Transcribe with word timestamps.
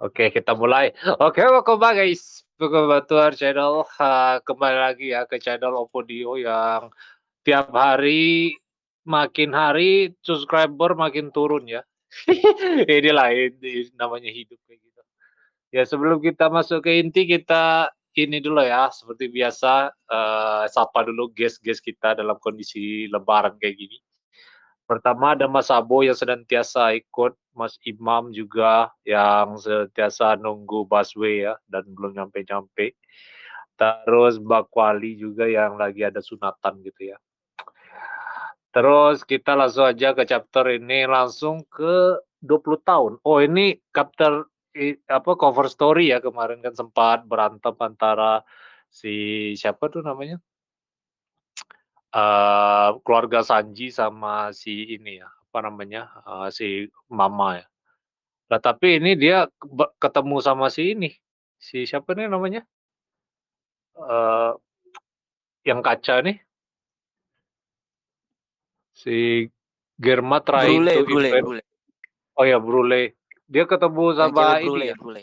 Oke, 0.00 0.32
kita 0.32 0.56
mulai. 0.56 0.96
Oke, 1.20 1.44
welcome 1.44 1.76
back 1.76 2.00
guys. 2.00 2.40
Our 2.56 3.36
channel. 3.36 3.84
Uh, 4.00 4.40
kembali 4.48 4.78
lagi 4.80 5.12
ya 5.12 5.28
ke 5.28 5.36
channel 5.36 5.76
Opodio 5.76 6.40
yang 6.40 6.88
tiap 7.44 7.68
hari 7.76 8.56
makin 9.04 9.52
hari 9.52 10.16
subscriber 10.24 10.96
makin 10.96 11.28
turun 11.28 11.68
ya. 11.68 11.84
ini 12.96 13.12
lain 13.12 13.60
namanya 13.92 14.32
hidup 14.32 14.56
kayak 14.64 14.80
gitu. 14.80 15.02
Ya 15.68 15.84
sebelum 15.84 16.24
kita 16.24 16.48
masuk 16.48 16.88
ke 16.88 16.96
inti 16.96 17.28
kita 17.28 17.92
ini 18.16 18.40
dulu 18.40 18.64
ya 18.64 18.88
seperti 18.88 19.28
biasa 19.28 19.92
uh, 20.08 20.64
sapa 20.72 21.04
dulu 21.04 21.28
guest-guest 21.36 21.84
kita 21.84 22.16
dalam 22.16 22.40
kondisi 22.40 23.04
lebaran 23.12 23.60
kayak 23.60 23.76
gini. 23.76 24.00
Pertama 24.90 25.38
ada 25.38 25.46
Mas 25.46 25.70
Abo 25.70 26.02
yang 26.02 26.18
senantiasa 26.18 26.90
ikut, 26.98 27.38
Mas 27.54 27.78
Imam 27.86 28.34
juga 28.34 28.90
yang 29.06 29.54
senantiasa 29.54 30.34
nunggu 30.34 30.82
busway 30.90 31.46
ya 31.46 31.54
dan 31.70 31.86
belum 31.94 32.18
nyampe-nyampe. 32.18 32.98
Terus 33.78 34.42
Mbak 34.42 34.74
Kwali 34.74 35.14
juga 35.14 35.46
yang 35.46 35.78
lagi 35.78 36.02
ada 36.02 36.18
sunatan 36.18 36.82
gitu 36.82 37.14
ya. 37.14 37.22
Terus 38.74 39.22
kita 39.22 39.54
langsung 39.54 39.86
aja 39.86 40.10
ke 40.10 40.26
chapter 40.26 40.66
ini 40.74 41.06
langsung 41.06 41.62
ke 41.70 42.18
20 42.42 42.82
tahun. 42.82 43.12
Oh 43.22 43.38
ini 43.38 43.78
chapter 43.94 44.42
apa 45.06 45.30
cover 45.38 45.70
story 45.70 46.10
ya 46.10 46.18
kemarin 46.18 46.66
kan 46.66 46.74
sempat 46.74 47.30
berantem 47.30 47.78
antara 47.78 48.42
si 48.90 49.54
siapa 49.54 49.86
tuh 49.86 50.02
namanya? 50.02 50.42
Uh, 52.14 52.98
keluarga 53.02 53.42
Sanji 53.42 53.90
sama 53.90 54.50
si 54.54 54.94
ini 54.94 55.18
ya, 55.22 55.28
apa 55.28 55.58
namanya, 55.66 56.10
uh, 56.26 56.48
si 56.50 56.86
Mama 57.10 57.62
ya. 57.62 57.66
Nah, 58.50 58.58
tapi 58.58 58.98
ini 58.98 59.14
dia 59.14 59.46
ketemu 60.02 60.42
sama 60.42 60.66
si 60.74 60.94
ini, 60.94 61.10
si 61.58 61.86
siapa 61.86 62.18
nih 62.18 62.26
namanya? 62.26 62.66
Uh, 63.94 64.58
yang 65.62 65.84
kaca 65.84 66.24
nih. 66.24 66.42
Si 68.96 69.46
Germa 70.00 70.42
try 70.42 70.66
Brule, 70.66 70.92
to 70.92 71.04
Brule, 71.06 71.30
Brule. 71.40 71.62
Oh 72.36 72.44
ya, 72.44 72.58
Brule. 72.58 73.16
Dia 73.50 73.64
ketemu 73.68 74.16
sama 74.18 74.58
ini 74.58 74.66
Brule, 74.66 74.86
ya. 74.90 74.96
Brule. 74.96 75.22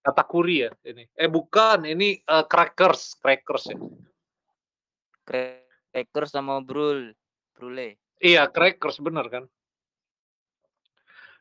Katakuri 0.00 0.56
ya 0.64 0.70
ini. 0.88 1.04
Eh 1.12 1.28
bukan, 1.28 1.84
ini 1.84 2.22
uh, 2.24 2.48
Crackers, 2.48 3.20
Crackers 3.20 3.68
ya. 3.68 3.76
Crackers 5.90 6.30
sama 6.30 6.62
Brul, 6.62 7.12
Brule. 7.54 7.98
Iya, 8.22 8.46
Crackers 8.46 9.02
bener 9.02 9.26
kan? 9.26 9.44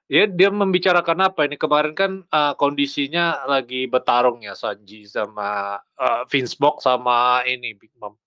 Ya, 0.09 0.25
dia 0.25 0.49
membicarakan 0.49 1.29
apa 1.29 1.45
ini? 1.45 1.53
Kemarin 1.53 1.93
kan 1.93 2.11
uh, 2.33 2.57
kondisinya 2.57 3.45
lagi 3.45 3.85
bertarung 3.85 4.41
ya 4.41 4.57
Sanji 4.57 5.05
sama 5.05 5.77
uh, 6.01 6.25
Vince 6.25 6.57
Box 6.57 6.89
sama 6.89 7.45
ini 7.45 7.77
Big 7.77 7.93
Mom. 8.01 8.17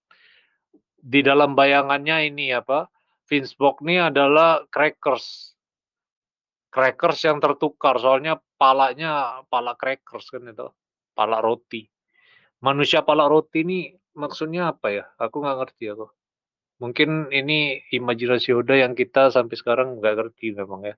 Di 1.02 1.26
dalam 1.26 1.58
bayangannya 1.58 2.30
ini 2.30 2.54
apa? 2.54 2.86
Vince 3.26 3.58
Box 3.58 3.82
ini 3.82 3.98
adalah 3.98 4.62
Crackers. 4.70 5.58
Crackers 6.70 7.18
yang 7.26 7.42
tertukar 7.42 7.98
soalnya 7.98 8.38
palanya 8.54 9.42
pala 9.50 9.74
Crackers 9.74 10.30
kan 10.30 10.46
itu, 10.46 10.70
pala 11.18 11.42
roti. 11.42 11.82
Manusia 12.62 13.02
pala 13.02 13.26
roti 13.26 13.66
ini 13.66 13.80
maksudnya 14.14 14.72
apa 14.72 14.88
ya? 14.92 15.04
Aku 15.18 15.42
nggak 15.42 15.58
ngerti 15.58 15.84
aku. 15.92 16.06
Mungkin 16.82 17.30
ini 17.30 17.78
imajinasi 17.94 18.50
Oda 18.58 18.74
yang 18.74 18.98
kita 18.98 19.30
sampai 19.30 19.54
sekarang 19.54 20.02
nggak 20.02 20.14
ngerti 20.18 20.56
memang 20.56 20.82
ya. 20.92 20.96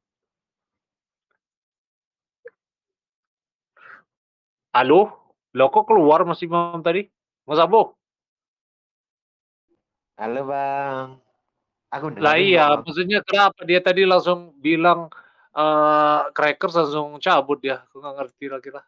Halo? 4.75 5.13
Lo 5.55 5.71
kok 5.71 5.87
keluar 5.87 6.27
Mas 6.27 6.43
Imam 6.43 6.83
tadi? 6.83 7.07
Mas 7.47 7.63
Abo? 7.63 7.95
Halo 10.19 10.41
Bang. 10.51 11.23
Aku 11.95 12.11
Lah 12.19 12.35
iya, 12.35 12.75
maksudnya 12.75 13.23
kenapa 13.23 13.63
dia 13.63 13.79
tadi 13.79 14.03
langsung 14.03 14.51
bilang 14.59 15.07
uh, 15.55 16.27
crackers 16.35 16.75
langsung 16.75 17.23
cabut 17.23 17.63
ya? 17.63 17.87
Aku 17.87 18.03
nggak 18.03 18.15
ngerti 18.19 18.45
lagi 18.51 18.71
lah. 18.75 18.83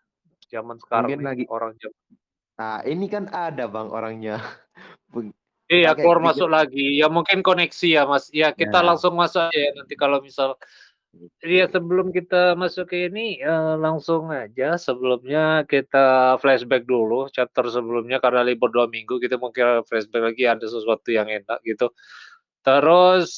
Zaman 0.50 0.78
sekarang 0.82 1.06
Mungkin 1.06 1.22
lagi 1.22 1.44
orang 1.46 1.78
jam. 1.78 1.94
Nah, 2.56 2.80
ini 2.88 3.06
kan 3.06 3.28
ada 3.32 3.68
Bang 3.68 3.92
orangnya. 3.92 4.40
Iya, 5.66 5.98
keluar 5.98 6.22
masuk 6.22 6.46
lagi. 6.46 7.02
Ya 7.02 7.10
mungkin 7.10 7.42
koneksi 7.42 7.88
ya, 7.90 8.06
Mas. 8.06 8.30
Ya, 8.30 8.54
kita 8.54 8.78
ya. 8.78 8.86
langsung 8.86 9.18
masuk 9.18 9.50
ya 9.50 9.74
nanti 9.74 9.98
kalau 9.98 10.22
misal 10.22 10.54
Iya, 11.40 11.64
sebelum 11.72 12.12
kita 12.12 12.52
masuk 12.58 12.92
ke 12.92 13.08
ini 13.08 13.40
uh, 13.40 13.76
langsung 13.80 14.28
aja 14.28 14.76
sebelumnya 14.76 15.64
kita 15.64 16.36
flashback 16.42 16.84
dulu 16.84 17.32
chapter 17.32 17.64
sebelumnya 17.72 18.20
karena 18.20 18.44
libur 18.44 18.68
dua 18.68 18.84
minggu 18.84 19.16
kita 19.16 19.40
mungkin 19.40 19.80
flashback 19.88 20.22
lagi 20.32 20.44
ada 20.44 20.66
sesuatu 20.68 21.08
yang 21.08 21.28
enak 21.30 21.58
gitu. 21.64 21.88
Terus 22.60 23.30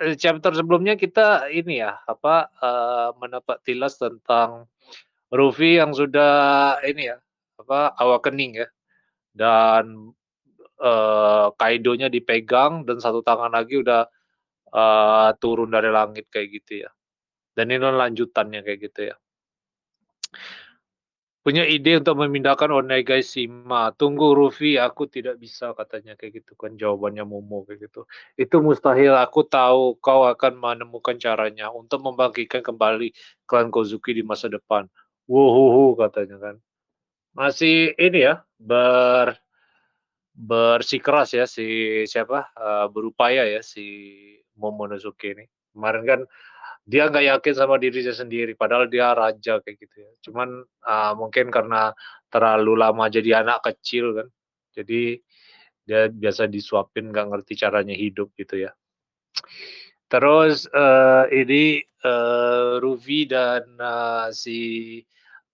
eh, 0.00 0.16
chapter 0.16 0.56
sebelumnya 0.56 0.94
kita 0.96 1.52
ini 1.52 1.84
ya 1.84 2.00
apa 2.08 2.48
uh, 2.62 3.10
mendapat 3.20 3.60
tilas 3.66 4.00
tentang 4.00 4.64
Rufi 5.28 5.76
yang 5.82 5.92
sudah 5.92 6.78
ini 6.86 7.12
ya 7.12 7.16
apa 7.58 7.94
awakening 7.98 8.64
ya 8.64 8.68
dan 9.34 10.14
uh, 10.78 11.50
Kaidonya 11.54 12.10
dipegang 12.10 12.86
dan 12.86 12.98
satu 12.98 13.20
tangan 13.22 13.50
lagi 13.50 13.82
udah 13.82 14.06
uh, 14.74 15.30
turun 15.38 15.70
dari 15.70 15.90
langit 15.90 16.30
kayak 16.30 16.48
gitu 16.62 16.86
ya. 16.86 16.90
Dan 17.54 17.70
ini 17.70 17.82
lanjutannya 17.82 18.66
kayak 18.66 18.80
gitu 18.90 19.00
ya. 19.14 19.16
Punya 21.44 21.60
ide 21.68 22.00
untuk 22.00 22.16
memindahkan 22.24 22.72
Onegai 22.72 23.20
Shima. 23.20 23.92
Tunggu 23.92 24.32
Rufi, 24.32 24.80
aku 24.80 25.04
tidak 25.12 25.36
bisa 25.36 25.76
katanya 25.76 26.16
kayak 26.16 26.40
gitu 26.40 26.56
kan 26.56 26.72
jawabannya 26.72 27.20
Momo 27.28 27.68
kayak 27.68 27.84
gitu. 27.84 28.08
Itu 28.32 28.64
mustahil. 28.64 29.12
Aku 29.12 29.44
tahu 29.44 30.00
kau 30.00 30.24
akan 30.24 30.56
menemukan 30.56 31.20
caranya 31.20 31.68
untuk 31.68 32.00
membangkitkan 32.00 32.64
kembali 32.64 33.12
klan 33.44 33.68
Kozuki 33.68 34.16
di 34.16 34.24
masa 34.24 34.48
depan. 34.48 34.88
Wuhuhu 35.28 36.00
katanya 36.00 36.40
kan. 36.40 36.56
Masih 37.34 37.92
ini 37.98 38.30
ya 38.30 38.46
ber 38.58 39.34
bersikeras 40.34 41.30
ya 41.34 41.46
si 41.46 42.02
siapa 42.10 42.50
uh, 42.58 42.86
berupaya 42.90 43.46
ya 43.46 43.62
si 43.62 43.84
Momonosuke 44.58 45.34
ini. 45.34 45.46
Kemarin 45.74 46.04
kan 46.06 46.20
dia 46.84 47.08
nggak 47.10 47.26
yakin 47.26 47.54
sama 47.56 47.80
dirinya 47.80 48.12
sendiri, 48.14 48.54
padahal 48.54 48.86
dia 48.86 49.10
raja 49.16 49.58
kayak 49.62 49.76
gitu 49.82 49.96
ya. 50.04 50.10
Cuman 50.22 50.62
uh, 50.62 51.12
mungkin 51.18 51.50
karena 51.50 51.90
terlalu 52.30 52.76
lama 52.76 53.10
jadi 53.10 53.42
anak 53.42 53.66
kecil 53.66 54.14
kan, 54.14 54.28
jadi 54.76 55.18
dia 55.84 56.08
biasa 56.12 56.46
disuapin 56.46 57.10
nggak 57.10 57.28
ngerti 57.34 57.52
caranya 57.56 57.96
hidup 57.96 58.30
gitu 58.36 58.68
ya. 58.68 58.72
Terus 60.06 60.68
uh, 60.70 61.26
ini 61.32 61.82
uh, 62.04 62.78
Ruby 62.78 63.26
dan 63.26 63.64
uh, 63.80 64.28
si 64.30 65.00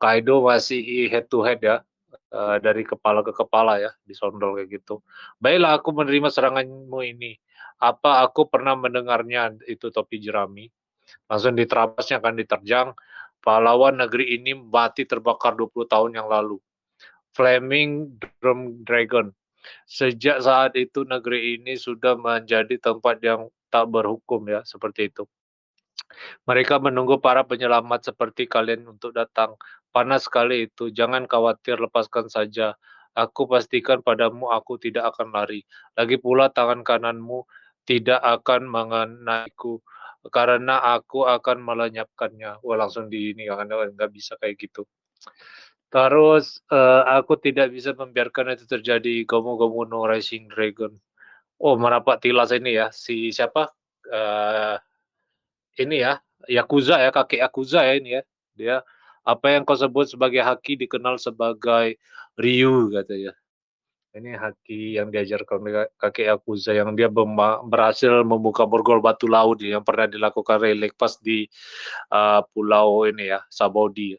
Kaido 0.01 0.41
masih 0.49 1.13
head 1.13 1.29
to 1.29 1.45
head 1.45 1.61
ya 1.61 1.85
uh, 2.33 2.57
dari 2.59 2.83
kepala 2.87 3.21
ke 3.21 3.35
kepala 3.35 3.79
ya, 3.79 3.91
disondol 4.07 4.59
kayak 4.59 4.81
gitu. 4.81 5.05
Baiklah 5.39 5.79
aku 5.79 5.91
menerima 5.95 6.29
seranganmu 6.31 7.01
ini. 7.05 7.37
Apa 7.81 8.25
aku 8.25 8.49
pernah 8.49 8.77
mendengarnya 8.77 9.57
itu 9.65 9.89
topi 9.89 10.21
jerami? 10.21 10.69
Langsung 11.27 11.57
diterabasnya 11.57 12.21
akan 12.21 12.35
diterjang. 12.39 12.89
Pahlawan 13.41 14.05
negeri 14.05 14.37
ini 14.37 14.53
mati 14.53 15.09
terbakar 15.09 15.57
20 15.57 15.89
tahun 15.89 16.11
yang 16.21 16.29
lalu. 16.29 16.61
Flaming 17.33 18.21
Drum 18.21 18.85
Dragon. 18.85 19.33
Sejak 19.89 20.45
saat 20.45 20.77
itu 20.77 21.09
negeri 21.09 21.57
ini 21.57 21.77
sudah 21.77 22.21
menjadi 22.21 22.77
tempat 22.77 23.17
yang 23.25 23.49
tak 23.73 23.89
berhukum 23.89 24.45
ya, 24.45 24.61
seperti 24.65 25.09
itu. 25.09 25.25
Mereka 26.45 26.83
menunggu 26.83 27.23
para 27.23 27.47
penyelamat 27.47 28.13
seperti 28.13 28.45
kalian 28.51 28.85
untuk 28.93 29.15
datang. 29.15 29.57
Panas 29.91 30.31
sekali 30.31 30.71
itu, 30.71 30.89
jangan 30.95 31.27
khawatir, 31.27 31.83
lepaskan 31.83 32.31
saja. 32.31 32.79
Aku 33.11 33.51
pastikan 33.51 34.07
padamu 34.07 34.55
aku 34.55 34.79
tidak 34.79 35.15
akan 35.15 35.35
lari. 35.35 35.67
Lagi 35.99 36.15
pula 36.15 36.47
tangan 36.47 36.87
kananmu 36.87 37.43
tidak 37.83 38.23
akan 38.23 38.71
mengenaiku 38.71 39.83
karena 40.31 40.79
aku 40.95 41.27
akan 41.27 41.59
melenyapkannya. 41.59 42.63
Wah 42.63 42.77
langsung 42.79 43.11
di 43.11 43.35
ini 43.35 43.51
kan 43.51 43.67
nggak 43.67 44.13
bisa 44.15 44.39
kayak 44.39 44.63
gitu. 44.63 44.87
Terus 45.91 46.63
uh, 46.71 47.03
aku 47.19 47.35
tidak 47.43 47.75
bisa 47.75 47.91
membiarkan 47.99 48.55
itu 48.55 48.69
terjadi. 48.69 49.27
Gomu 49.27 49.59
Gomu 49.59 49.83
no 49.89 50.07
Rising 50.07 50.47
Dragon. 50.47 50.95
Oh 51.59 51.75
merapat 51.75 52.23
tilas 52.23 52.55
ini 52.55 52.79
ya 52.79 52.95
si 52.95 53.35
siapa? 53.35 53.75
Uh, 54.07 54.79
ini 55.83 56.03
ya 56.03 56.23
Yakuza 56.47 57.03
ya 57.03 57.11
kakek 57.11 57.43
Yakuza 57.43 57.83
ya 57.83 57.95
ini 57.99 58.11
ya. 58.21 58.23
Dia 58.55 58.77
apa 59.31 59.47
yang 59.55 59.63
kau 59.63 59.79
sebut 59.79 60.11
sebagai 60.11 60.43
haki 60.43 60.75
dikenal 60.75 61.15
sebagai 61.23 61.99
Ryu 62.35 62.91
katanya. 62.91 63.33
Ini 64.11 64.35
haki 64.35 64.99
yang 64.99 65.15
diajarkan 65.15 65.63
kakek 65.95 66.27
Yakuza 66.27 66.75
yang 66.75 66.99
dia 66.99 67.07
berhasil 67.63 68.27
membuka 68.27 68.67
borgol 68.67 68.99
batu 68.99 69.31
laut 69.31 69.63
yang 69.63 69.87
pernah 69.87 70.11
dilakukan 70.11 70.59
Relek 70.59 70.99
pas 70.99 71.15
di 71.23 71.47
uh, 72.11 72.43
pulau 72.51 73.07
ini 73.07 73.31
ya, 73.31 73.39
Sabodi. 73.47 74.19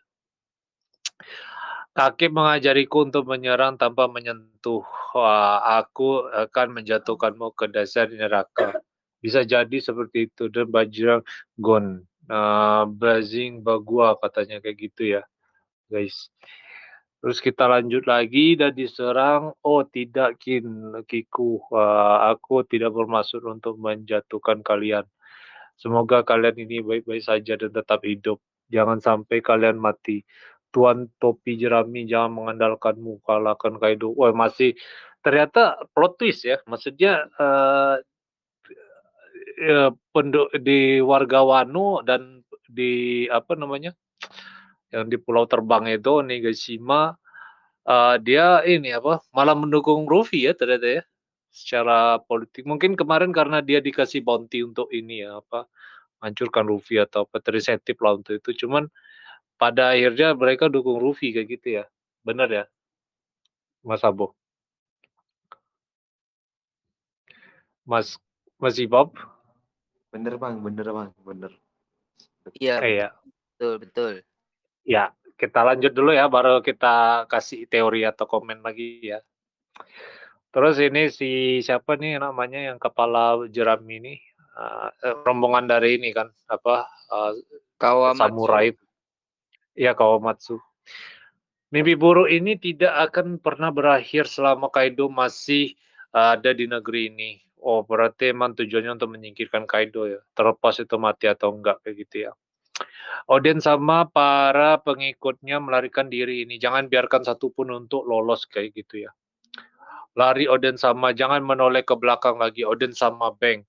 Kakek 1.92 2.31
mengajariku 2.31 3.04
untuk 3.04 3.28
menyerang 3.28 3.75
tanpa 3.75 4.08
menyentuh. 4.08 4.80
Wah, 5.12 5.60
aku 5.84 6.24
akan 6.24 6.80
menjatuhkanmu 6.80 7.52
ke 7.52 7.68
dasar 7.68 8.08
neraka. 8.08 8.80
Bisa 9.19 9.44
jadi 9.44 9.75
seperti 9.84 10.31
itu 10.31 10.48
dan 10.48 10.72
Bajrang 10.72 11.19
Gon, 11.60 12.08
uh, 12.31 12.88
Blazing 12.88 13.60
Bagua 13.60 14.16
katanya 14.16 14.63
kayak 14.63 14.78
gitu 14.80 15.19
ya, 15.19 15.22
guys. 15.92 16.31
Terus 17.22 17.38
kita 17.38 17.69
lanjut 17.69 18.10
lagi 18.10 18.57
dan 18.57 18.74
diserang. 18.74 19.54
Oh 19.62 19.86
tidak 19.86 20.42
Kin, 20.42 20.66
Kiku. 21.06 21.62
Uh, 21.69 22.33
aku 22.33 22.66
tidak 22.66 22.98
bermaksud 22.98 23.45
untuk 23.45 23.78
menjatuhkan 23.78 24.66
kalian. 24.66 25.06
Semoga 25.78 26.25
kalian 26.25 26.66
ini 26.66 26.81
baik-baik 26.81 27.22
saja 27.22 27.54
dan 27.62 27.69
tetap 27.69 28.01
hidup. 28.01 28.42
Jangan 28.74 28.98
sampai 28.98 29.38
kalian 29.45 29.77
mati. 29.77 30.25
Tuan 30.74 31.13
Topi 31.22 31.62
Jerami 31.62 32.10
jangan 32.10 32.42
mengandalkanmu 32.42 33.22
kalahkan 33.22 33.77
Kaido. 33.77 34.16
Wah 34.18 34.34
masih 34.34 34.74
ternyata 35.22 35.77
plot 35.94 36.18
twist 36.18 36.42
ya. 36.42 36.57
Maksudnya 36.66 37.30
uh, 37.38 38.01
penduk 40.13 40.50
di 40.62 41.00
warga 41.03 41.44
Wano 41.44 42.01
dan 42.06 42.44
di 42.68 43.25
apa 43.27 43.56
namanya 43.59 43.92
yang 44.92 45.07
di 45.07 45.18
Pulau 45.19 45.48
Terbang 45.48 45.88
itu 45.88 46.24
Nigashima 46.24 47.15
uh, 47.88 48.15
dia 48.19 48.63
ini 48.63 48.95
apa 48.95 49.24
malah 49.36 49.56
mendukung 49.56 50.07
Ruffy 50.07 50.48
ya 50.48 50.56
ternyata 50.56 51.01
ya 51.01 51.03
secara 51.51 52.19
politik 52.24 52.63
mungkin 52.63 52.95
kemarin 52.95 53.36
karena 53.36 53.59
dia 53.59 53.83
dikasih 53.83 54.24
bounty 54.24 54.63
untuk 54.63 54.88
ini 54.92 55.24
ya 55.27 55.44
apa 55.44 55.68
hancurkan 56.24 56.68
Ruffy 56.69 57.01
atau 57.01 57.27
apa 57.27 57.44
terinsentif 57.44 58.00
lah 58.00 58.15
untuk 58.19 58.39
itu 58.39 58.65
cuman 58.65 58.88
pada 59.62 59.94
akhirnya 59.94 60.33
mereka 60.33 60.74
dukung 60.74 60.98
Ruffy 60.98 61.38
kayak 61.38 61.48
gitu 61.53 61.68
ya. 61.77 61.86
Benar 62.25 62.50
ya? 62.50 62.65
Mas 63.86 64.01
Abo. 64.01 64.33
Mas 67.86 68.18
Mas 68.57 68.81
Ibab. 68.81 69.13
Bener 70.12 70.36
bang, 70.36 70.60
bener 70.60 70.88
bang, 70.92 71.10
bener. 71.24 71.52
Iya. 72.60 72.75
Iya. 72.84 73.08
Betul, 73.56 73.74
betul. 73.80 74.12
Ya, 74.84 75.16
kita 75.40 75.63
lanjut 75.63 75.94
dulu 75.96 76.12
ya, 76.12 76.28
baru 76.28 76.60
kita 76.60 77.25
kasih 77.31 77.66
teori 77.72 78.04
atau 78.04 78.28
komen 78.28 78.60
lagi 78.60 79.16
ya. 79.16 79.24
Terus 80.52 80.84
ini 80.84 81.08
si 81.08 81.63
siapa 81.63 81.96
nih 81.96 82.19
namanya 82.19 82.60
yang 82.74 82.78
kepala 82.81 83.48
jeram 83.48 83.80
ini, 83.88 84.19
uh, 84.60 84.92
rombongan 85.24 85.69
dari 85.69 85.96
ini 85.96 86.12
kan 86.12 86.28
apa 86.52 86.92
uh, 87.08 87.31
Kawamatsu. 87.80 88.19
samurai 88.19 88.75
Ya, 89.72 89.96
Kawamatsu. 89.96 90.60
Mimpi 91.72 91.96
buruk 91.96 92.28
ini 92.28 92.60
tidak 92.60 92.92
akan 93.10 93.40
pernah 93.40 93.72
berakhir 93.72 94.28
selama 94.28 94.68
Kaido 94.68 95.08
masih 95.08 95.72
ada 96.12 96.52
di 96.52 96.68
negeri 96.68 97.08
ini. 97.08 97.31
Oh, 97.62 97.86
berarti 97.86 98.34
emang 98.34 98.58
tujuannya 98.58 98.98
untuk 98.98 99.13
menyingkirkan 99.13 99.69
Kaido 99.69 100.10
ya. 100.10 100.18
Terlepas 100.34 100.81
itu 100.81 100.98
mati 100.98 101.30
atau 101.30 101.54
enggak 101.54 101.86
kayak 101.86 101.96
gitu 102.06 102.16
ya. 102.25 102.31
Oden 103.30 103.62
sama 103.62 104.10
para 104.10 104.81
pengikutnya 104.81 105.62
melarikan 105.62 106.10
diri 106.10 106.42
ini. 106.42 106.58
Jangan 106.58 106.90
biarkan 106.90 107.22
satupun 107.22 107.69
untuk 107.69 108.02
lolos 108.10 108.50
kayak 108.50 108.74
gitu 108.74 109.06
ya. 109.06 109.12
Lari 110.18 110.50
Oden 110.50 110.75
sama, 110.75 111.13
jangan 111.13 111.46
menoleh 111.46 111.86
ke 111.86 111.94
belakang 111.96 112.42
lagi. 112.42 112.66
Oden 112.66 112.92
sama 112.98 113.31
Bang. 113.38 113.63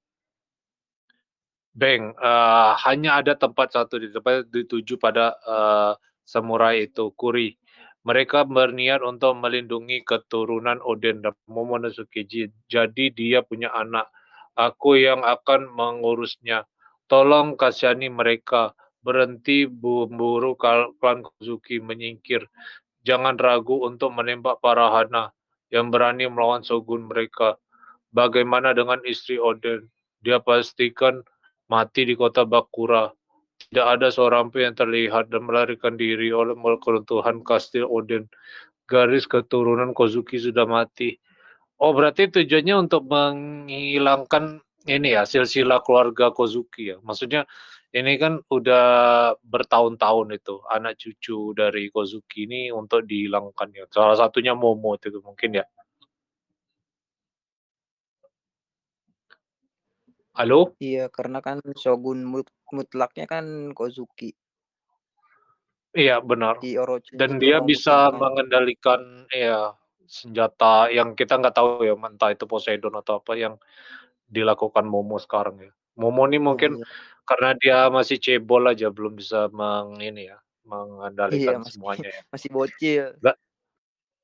Bang, 1.72 2.12
uh, 2.20 2.76
hanya 2.84 3.20
ada 3.20 3.32
tempat 3.36 3.72
satu 3.72 3.96
di 3.96 4.12
depan 4.12 4.44
dituju 4.48 5.00
pada 5.00 5.36
uh, 5.44 5.92
samurai 6.24 6.84
itu, 6.88 7.12
Kuri. 7.16 7.56
Mereka 8.02 8.50
berniat 8.50 8.98
untuk 9.06 9.38
melindungi 9.38 10.02
keturunan 10.02 10.82
Oden 10.82 11.22
dan 11.22 11.38
Momonosuke. 11.46 12.26
Jadi 12.66 13.04
dia 13.14 13.46
punya 13.46 13.70
anak. 13.70 14.10
Aku 14.58 14.98
yang 14.98 15.22
akan 15.22 15.70
mengurusnya. 15.70 16.66
Tolong 17.06 17.54
kasihani 17.54 18.10
mereka. 18.10 18.74
Berhenti 19.02 19.66
memburu 19.66 20.54
klan 20.54 21.26
Kozuki 21.26 21.78
menyingkir. 21.82 22.46
Jangan 23.02 23.34
ragu 23.38 23.82
untuk 23.82 24.14
menembak 24.14 24.62
para 24.62 24.90
Hana 24.94 25.34
yang 25.74 25.90
berani 25.90 26.30
melawan 26.30 26.62
shogun 26.62 27.10
mereka. 27.10 27.58
Bagaimana 28.14 28.74
dengan 28.74 29.02
istri 29.02 29.42
Oden? 29.42 29.90
Dia 30.22 30.38
pastikan 30.38 31.22
mati 31.66 32.06
di 32.06 32.14
kota 32.14 32.46
Bakura. 32.46 33.10
Tidak 33.70 33.86
ada 33.86 34.08
seorang 34.10 34.50
pun 34.50 34.64
yang 34.66 34.74
terlihat 34.74 35.30
dan 35.30 35.46
melarikan 35.46 35.94
diri 35.94 36.32
oleh 36.34 36.56
keruntuhan 36.80 37.44
kastil 37.46 37.86
Odin. 37.86 38.26
Garis 38.88 39.30
keturunan 39.30 39.94
Kozuki 39.94 40.40
sudah 40.40 40.66
mati. 40.66 41.16
Oh, 41.78 41.94
berarti 41.94 42.30
tujuannya 42.30 42.86
untuk 42.88 43.06
menghilangkan 43.10 44.62
ini 44.86 45.14
ya, 45.14 45.22
silsilah 45.22 45.82
keluarga 45.86 46.34
Kozuki 46.34 46.94
ya. 46.94 46.96
Maksudnya 47.02 47.46
ini 47.92 48.16
kan 48.16 48.40
udah 48.48 48.84
bertahun-tahun 49.44 50.38
itu 50.38 50.64
anak 50.70 50.96
cucu 50.96 51.52
dari 51.52 51.92
Kozuki 51.92 52.48
ini 52.48 52.72
untuk 52.72 53.04
dihilangkan 53.04 53.68
ya. 53.74 53.84
Salah 53.92 54.16
satunya 54.16 54.56
Momo 54.56 54.96
itu 54.96 55.20
mungkin 55.20 55.60
ya. 55.60 55.66
Halo? 60.32 60.72
Iya, 60.80 61.12
karena 61.12 61.44
kan 61.44 61.60
shogun 61.76 62.24
mutlaknya 62.72 63.28
kan 63.28 63.70
Kozuki. 63.76 64.32
Iya, 65.92 66.24
benar. 66.24 66.56
Di 66.64 66.80
Orochi 66.80 67.12
Dan 67.20 67.36
dia 67.36 67.60
bisa 67.60 68.08
mengendalikan 68.16 69.28
ya 69.28 69.76
senjata 70.08 70.88
yang 70.88 71.12
kita 71.12 71.36
nggak 71.36 71.56
tahu 71.56 71.84
ya, 71.84 71.92
entah 71.96 72.32
itu 72.32 72.48
Poseidon 72.48 72.96
atau 72.96 73.20
apa 73.20 73.36
yang 73.36 73.60
dilakukan 74.28 74.88
Momo 74.88 75.20
sekarang 75.20 75.60
ya. 75.60 75.72
Momo 76.00 76.24
ini 76.24 76.40
mungkin 76.40 76.80
iya. 76.80 76.88
karena 77.28 77.50
dia 77.60 77.78
masih 77.92 78.16
cebol 78.16 78.64
aja 78.64 78.88
belum 78.88 79.20
bisa 79.20 79.52
meng 79.52 80.00
ini 80.00 80.32
ya, 80.32 80.40
mengendalikan 80.64 81.60
iya, 81.60 81.60
masih, 81.60 81.72
semuanya 81.76 82.08
ya. 82.08 82.22
Masih 82.32 82.48
bocil. 82.48 83.04
Gak, 83.20 83.36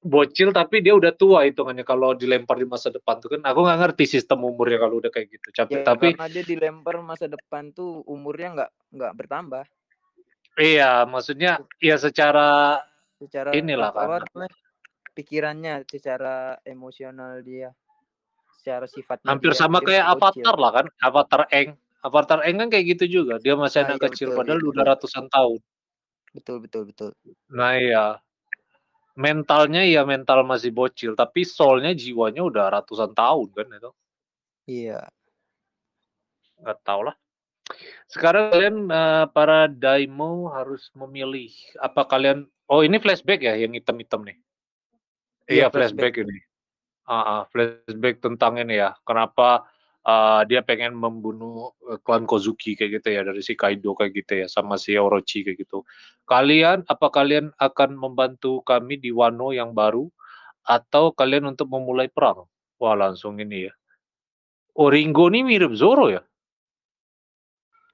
bocil 0.08 0.50
tapi 0.56 0.80
dia 0.80 0.96
udah 0.96 1.12
tua 1.12 1.44
hitungannya. 1.44 1.84
Kalau 1.84 2.16
dilempar 2.16 2.56
di 2.56 2.64
masa 2.64 2.88
depan 2.88 3.20
tuh 3.20 3.36
kan 3.36 3.44
aku 3.44 3.60
nggak 3.62 3.78
ngerti 3.84 4.04
sistem 4.08 4.42
umurnya 4.48 4.80
kalau 4.80 5.04
udah 5.04 5.12
kayak 5.12 5.28
gitu. 5.28 5.48
Tapi 5.52 5.72
ya, 5.76 5.84
tapi 5.84 6.16
karena 6.16 6.28
dia 6.32 6.44
dilempar 6.48 6.96
masa 7.04 7.28
depan 7.28 7.70
tuh 7.76 8.00
umurnya 8.08 8.48
nggak 8.56 8.70
nggak 8.96 9.12
bertambah. 9.14 9.64
Iya 10.58 11.06
maksudnya 11.06 11.62
ya 11.78 12.00
secara 12.00 12.80
secara 13.20 13.54
inilah 13.54 13.92
kan. 13.94 14.26
pikirannya 15.14 15.86
secara 15.86 16.58
emosional 16.62 17.42
dia 17.42 17.74
secara 18.58 18.86
sifatnya 18.86 19.26
hampir 19.26 19.50
dia, 19.54 19.58
sama 19.58 19.78
dia 19.82 19.86
kayak 19.86 20.06
avatar 20.18 20.56
lah 20.58 20.70
kan 20.82 20.86
avatar 21.04 21.42
eng. 21.54 21.70
Avatar 21.98 22.46
eng 22.46 22.62
kan 22.62 22.68
kayak 22.70 22.86
gitu 22.94 23.22
juga 23.22 23.42
dia 23.42 23.58
masih 23.58 23.82
nah, 23.82 23.86
anak 23.90 23.98
iya, 23.98 24.04
kecil 24.06 24.26
betul, 24.30 24.38
padahal 24.38 24.60
iya, 24.62 24.70
udah 24.70 24.84
ratusan 24.86 25.24
tahun. 25.26 25.60
Betul 26.30 26.56
betul 26.62 26.82
betul. 26.86 27.10
Nah 27.50 27.74
iya 27.74 28.22
mentalnya 29.18 29.82
ya 29.82 30.06
mental 30.06 30.46
masih 30.46 30.70
bocil, 30.70 31.18
tapi 31.18 31.42
soulnya 31.42 31.90
jiwanya 31.90 32.46
udah 32.46 32.70
ratusan 32.78 33.10
tahun 33.18 33.50
kan 33.50 33.66
itu. 33.66 33.90
Iya. 34.70 35.10
Gak 36.62 36.78
tau 36.86 37.02
lah. 37.10 37.18
Sekarang 38.06 38.54
kalian 38.54 38.76
uh, 38.88 39.26
para 39.28 39.66
daimo 39.66 40.54
harus 40.54 40.88
memilih 40.94 41.50
apa 41.82 42.06
kalian. 42.06 42.46
Oh 42.70 42.86
ini 42.86 43.02
flashback 43.02 43.42
ya 43.42 43.58
yang 43.58 43.74
hitam-hitam 43.74 44.22
nih. 44.22 44.38
Iya, 45.50 45.66
iya 45.66 45.66
flashback, 45.68 46.14
flashback 46.14 46.24
ini. 46.24 46.38
Uh, 47.08 47.12
uh, 47.12 47.40
flashback 47.50 48.16
tentang 48.22 48.62
ini 48.62 48.78
ya. 48.78 48.94
Kenapa 49.02 49.66
uh, 50.08 50.42
dia 50.48 50.64
pengen 50.64 50.96
membunuh 50.96 51.76
uh, 51.84 52.00
klan 52.00 52.24
Kozuki 52.24 52.72
kayak 52.72 53.00
gitu 53.00 53.08
ya 53.12 53.20
dari 53.20 53.44
si 53.44 53.52
Kaido 53.52 53.92
kayak 53.92 54.16
gitu 54.16 54.32
ya 54.40 54.46
sama 54.48 54.80
si 54.80 54.96
Orochi 54.96 55.44
kayak 55.44 55.60
gitu. 55.60 55.84
Kalian 56.24 56.88
apa 56.88 57.12
kalian 57.12 57.52
akan 57.60 58.00
membantu 58.00 58.64
kami 58.64 58.96
di 58.96 59.12
Wano 59.12 59.52
yang 59.52 59.76
baru 59.76 60.08
atau 60.64 61.12
kalian 61.12 61.52
untuk 61.52 61.68
memulai 61.68 62.08
perang? 62.08 62.48
Wah 62.80 62.96
langsung 62.96 63.36
ini 63.36 63.68
ya. 63.68 63.74
Oh 64.78 64.88
Ringo 64.88 65.28
ini 65.28 65.44
mirip 65.44 65.76
Zoro 65.76 66.08
ya? 66.08 66.22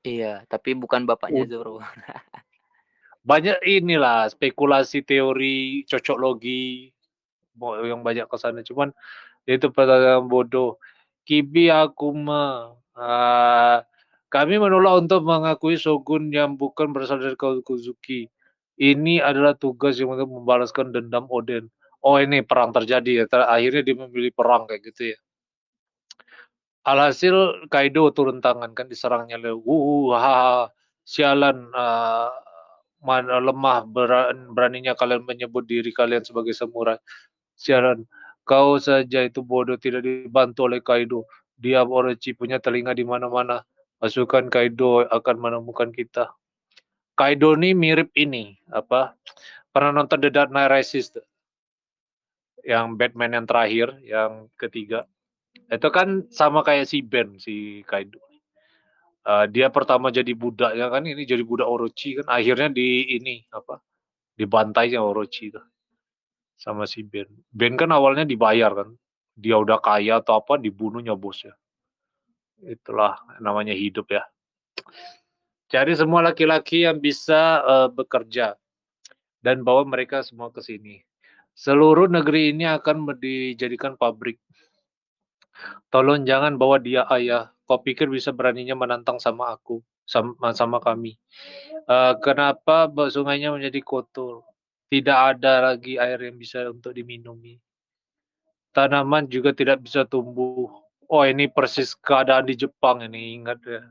Iya, 0.05 0.45
tapi 0.53 0.77
bukan 0.77 1.09
bapaknya 1.09 1.49
Zoro. 1.49 1.81
banyak 3.25 3.57
inilah 3.65 4.29
spekulasi 4.29 5.01
teori 5.01 5.89
cocok 5.89 6.17
logi 6.21 6.93
yang 7.89 8.05
banyak 8.05 8.29
ke 8.29 8.37
sana 8.37 8.61
cuman 8.61 8.93
itu 9.49 9.73
pertanyaan 9.73 10.29
bodoh 10.29 10.77
Kibi 11.25 11.73
Akuma. 11.73 12.77
Uh, 12.95 13.83
kami 14.31 14.59
menolak 14.59 15.07
untuk 15.07 15.23
mengakui 15.27 15.79
Shogun 15.79 16.31
yang 16.31 16.59
bukan 16.59 16.91
berasal 16.91 17.23
dari 17.23 17.39
Kozuki. 17.39 18.27
Ini 18.75 19.23
adalah 19.23 19.55
tugas 19.55 19.99
yang 20.03 20.11
untuk 20.11 20.27
membalaskan 20.27 20.91
dendam 20.91 21.31
Oden. 21.31 21.71
Oh 22.03 22.19
ini 22.19 22.43
perang 22.43 22.75
terjadi 22.75 23.25
ya. 23.25 23.25
Akhirnya 23.47 23.87
dia 23.87 23.95
memilih 23.95 24.35
perang 24.35 24.67
kayak 24.67 24.83
gitu 24.91 25.15
ya. 25.15 25.19
Alhasil 26.85 27.65
Kaido 27.73 28.13
turun 28.13 28.45
tangan 28.45 28.77
kan 28.77 28.85
diserangnya 28.91 29.41
oleh 29.41 29.57
uh, 29.57 30.13
ha, 30.21 30.69
sialan 31.01 31.73
uh, 31.73 32.29
lemah 33.41 33.89
beran 33.89 34.53
beraninya 34.53 34.93
kalian 34.93 35.25
menyebut 35.25 35.65
diri 35.65 35.95
kalian 35.97 36.21
sebagai 36.27 36.53
samurai. 36.53 37.01
Sialan, 37.57 38.05
kau 38.45 38.77
saja 38.77 39.25
itu 39.25 39.41
bodoh 39.41 39.81
tidak 39.81 40.05
dibantu 40.05 40.69
oleh 40.69 40.85
Kaido. 40.85 41.25
Dia 41.57 41.83
Orochi 41.83 42.37
punya 42.37 42.61
telinga 42.61 42.93
di 42.93 43.03
mana-mana. 43.03 43.65
Pasukan 43.99 44.53
Kaido 44.53 45.03
akan 45.09 45.37
menemukan 45.41 45.89
kita. 45.91 46.31
Kaido 47.17 47.57
nih 47.57 47.73
mirip 47.73 48.13
ini, 48.15 48.59
apa? 48.69 49.17
Pernah 49.73 50.03
nonton 50.03 50.21
The 50.21 50.31
Dark 50.31 50.53
Knight 50.53 50.71
Rises? 50.71 51.15
Yang 52.61 52.87
Batman 53.01 53.33
yang 53.33 53.47
terakhir, 53.49 53.97
yang 54.05 54.53
ketiga. 54.61 55.09
Itu 55.73 55.89
kan 55.89 56.29
sama 56.29 56.61
kayak 56.61 56.85
si 56.85 57.01
Ben, 57.01 57.41
si 57.41 57.81
Kaido. 57.89 58.21
Uh, 59.25 59.49
dia 59.49 59.73
pertama 59.73 60.13
jadi 60.13 60.37
budaknya 60.37 60.93
kan 60.93 61.01
ini 61.09 61.25
jadi 61.25 61.41
budak 61.41 61.65
Orochi 61.65 62.21
kan 62.21 62.29
akhirnya 62.29 62.69
di 62.69 63.09
ini 63.17 63.41
apa 63.57 63.81
dibantainya 64.37 65.01
Orochi 65.01 65.49
tuh 65.49 65.65
sama 66.57 66.89
si 66.89 67.03
Ben. 67.03 67.29
Ben 67.51 67.75
kan 67.75 67.91
awalnya 67.91 68.25
dibayar 68.27 68.73
kan. 68.73 68.91
Dia 69.35 69.59
udah 69.59 69.83
kaya 69.83 70.23
atau 70.23 70.39
apa 70.39 70.59
dibunuhnya 70.59 71.19
bosnya. 71.19 71.59
Itulah 72.63 73.19
namanya 73.43 73.75
hidup 73.75 74.11
ya. 74.15 74.23
Cari 75.67 75.93
semua 75.99 76.23
laki-laki 76.23 76.87
yang 76.87 77.03
bisa 77.03 77.65
uh, 77.67 77.89
bekerja 77.91 78.55
dan 79.43 79.67
bawa 79.67 79.83
mereka 79.83 80.23
semua 80.23 80.55
ke 80.55 80.63
sini. 80.63 81.03
Seluruh 81.55 82.07
negeri 82.07 82.55
ini 82.55 82.67
akan 82.67 83.11
dijadikan 83.19 83.99
pabrik. 83.99 84.39
Tolong 85.91 86.23
jangan 86.27 86.59
bawa 86.59 86.79
dia 86.83 87.07
ayah 87.11 87.55
Kau 87.65 87.81
pikir 87.81 88.13
bisa 88.13 88.29
beraninya 88.29 88.77
menantang 88.77 89.17
sama 89.17 89.57
aku, 89.57 89.81
sama, 90.05 90.37
sama 90.53 90.85
kami? 90.85 91.17
Uh, 91.89 92.13
kenapa 92.21 92.93
sungainya 93.09 93.57
menjadi 93.57 93.81
kotor? 93.81 94.45
Tidak 94.89 95.19
ada 95.37 95.73
lagi 95.73 95.97
air 95.99 96.21
yang 96.31 96.37
bisa 96.39 96.65
untuk 96.69 96.95
diminumi. 96.95 97.59
Tanaman 98.75 99.31
juga 99.31 99.55
tidak 99.55 99.87
bisa 99.87 100.05
tumbuh. 100.05 100.71
Oh 101.09 101.25
ini 101.25 101.47
persis 101.47 101.95
keadaan 101.95 102.49
di 102.49 102.55
Jepang 102.59 103.05
ini 103.05 103.39
ingat 103.39 103.61
ya. 103.65 103.83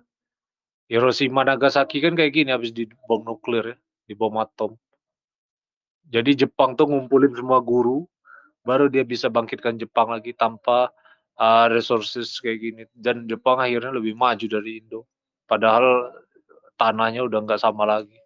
Hiroshima 0.92 1.48
Nagasaki 1.48 2.04
kan 2.04 2.14
kayak 2.14 2.34
gini 2.36 2.50
habis 2.52 2.76
di 2.76 2.86
bom 3.08 3.24
nuklir 3.24 3.74
ya, 3.74 3.78
di 4.06 4.14
bom 4.14 4.36
atom. 4.38 4.76
Jadi 6.12 6.46
Jepang 6.46 6.76
tuh 6.76 6.92
ngumpulin 6.92 7.32
semua 7.32 7.64
guru, 7.64 8.04
baru 8.64 8.88
dia 8.88 9.04
bisa 9.04 9.32
bangkitkan 9.32 9.80
Jepang 9.80 10.12
lagi 10.12 10.36
tanpa 10.36 10.92
uh, 11.38 11.68
resources 11.70 12.40
kayak 12.40 12.60
gini 12.64 12.82
dan 12.96 13.28
Jepang 13.28 13.60
akhirnya 13.60 13.92
lebih 13.96 14.16
maju 14.16 14.46
dari 14.48 14.80
Indo 14.80 15.06
padahal 15.46 16.16
tanahnya 16.80 17.28
udah 17.28 17.40
nggak 17.44 17.62
sama 17.62 17.84
lagi 17.84 18.18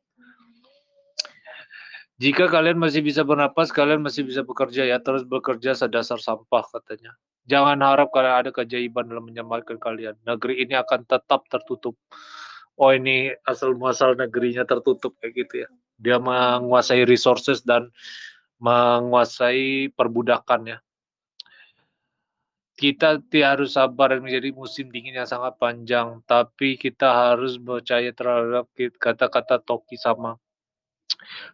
jika 2.18 2.50
kalian 2.50 2.82
masih 2.82 3.06
bisa 3.06 3.22
bernapas 3.22 3.70
kalian 3.70 4.02
masih 4.02 4.26
bisa 4.26 4.42
bekerja 4.42 4.90
ya. 4.90 4.98
Terus 4.98 5.22
bekerja 5.22 5.78
sedasar 5.78 6.18
sampah 6.18 6.66
katanya. 6.74 7.14
Jangan 7.46 7.78
harap 7.86 8.10
kalian 8.10 8.36
ada 8.42 8.50
keajaiban 8.50 9.06
dalam 9.06 9.30
menyelamatkan 9.30 9.78
kalian. 9.78 10.18
Negeri 10.26 10.66
ini 10.66 10.74
akan 10.74 11.06
tetap 11.06 11.46
tertutup. 11.46 11.94
Oh 12.78 12.90
ini 12.90 13.34
asal 13.46 13.78
muasal 13.78 14.18
negerinya 14.18 14.66
tertutup 14.66 15.14
kayak 15.22 15.34
gitu 15.46 15.54
ya. 15.66 15.70
Dia 15.98 16.18
menguasai 16.18 17.06
resources 17.06 17.62
dan 17.62 17.90
menguasai 18.58 19.94
perbudakan 19.94 20.74
ya. 20.74 20.78
Kita 22.78 23.18
harus 23.42 23.74
sabar 23.74 24.14
dan 24.14 24.22
menjadi 24.22 24.54
musim 24.54 24.94
dingin 24.94 25.18
yang 25.18 25.26
sangat 25.26 25.58
panjang, 25.58 26.22
tapi 26.30 26.78
kita 26.78 27.34
harus 27.34 27.58
percaya 27.58 28.14
terhadap 28.14 28.70
kata-kata 29.02 29.58
Toki 29.66 29.98
sama. 29.98 30.38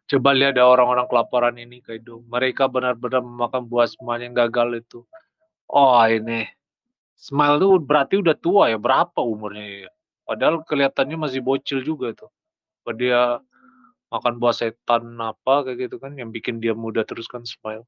Coba 0.09 0.35
lihat 0.35 0.59
ada 0.59 0.67
orang-orang 0.67 1.07
kelaparan 1.07 1.55
ini, 1.57 1.79
Kaido. 1.79 2.21
Mereka 2.27 2.67
benar-benar 2.69 3.23
memakan 3.23 3.65
buah 3.65 3.87
smile 3.87 4.29
yang 4.29 4.35
gagal 4.35 4.83
itu. 4.83 4.99
Oh, 5.69 5.97
ini. 6.05 6.45
Smile 7.15 7.57
itu 7.57 7.67
berarti 7.79 8.19
udah 8.19 8.35
tua 8.35 8.69
ya. 8.69 8.77
Berapa 8.77 9.23
umurnya 9.23 9.87
ya? 9.87 9.91
Padahal 10.27 10.63
kelihatannya 10.63 11.17
masih 11.17 11.39
bocil 11.39 11.83
juga 11.83 12.11
tuh. 12.15 12.31
Dia 12.95 13.39
makan 14.13 14.37
buah 14.37 14.53
setan 14.53 15.17
apa 15.17 15.65
kayak 15.65 15.89
gitu 15.89 15.97
kan 15.97 16.13
yang 16.13 16.29
bikin 16.29 16.61
dia 16.61 16.77
muda 16.77 17.01
terus 17.01 17.25
kan 17.25 17.41
smile. 17.47 17.87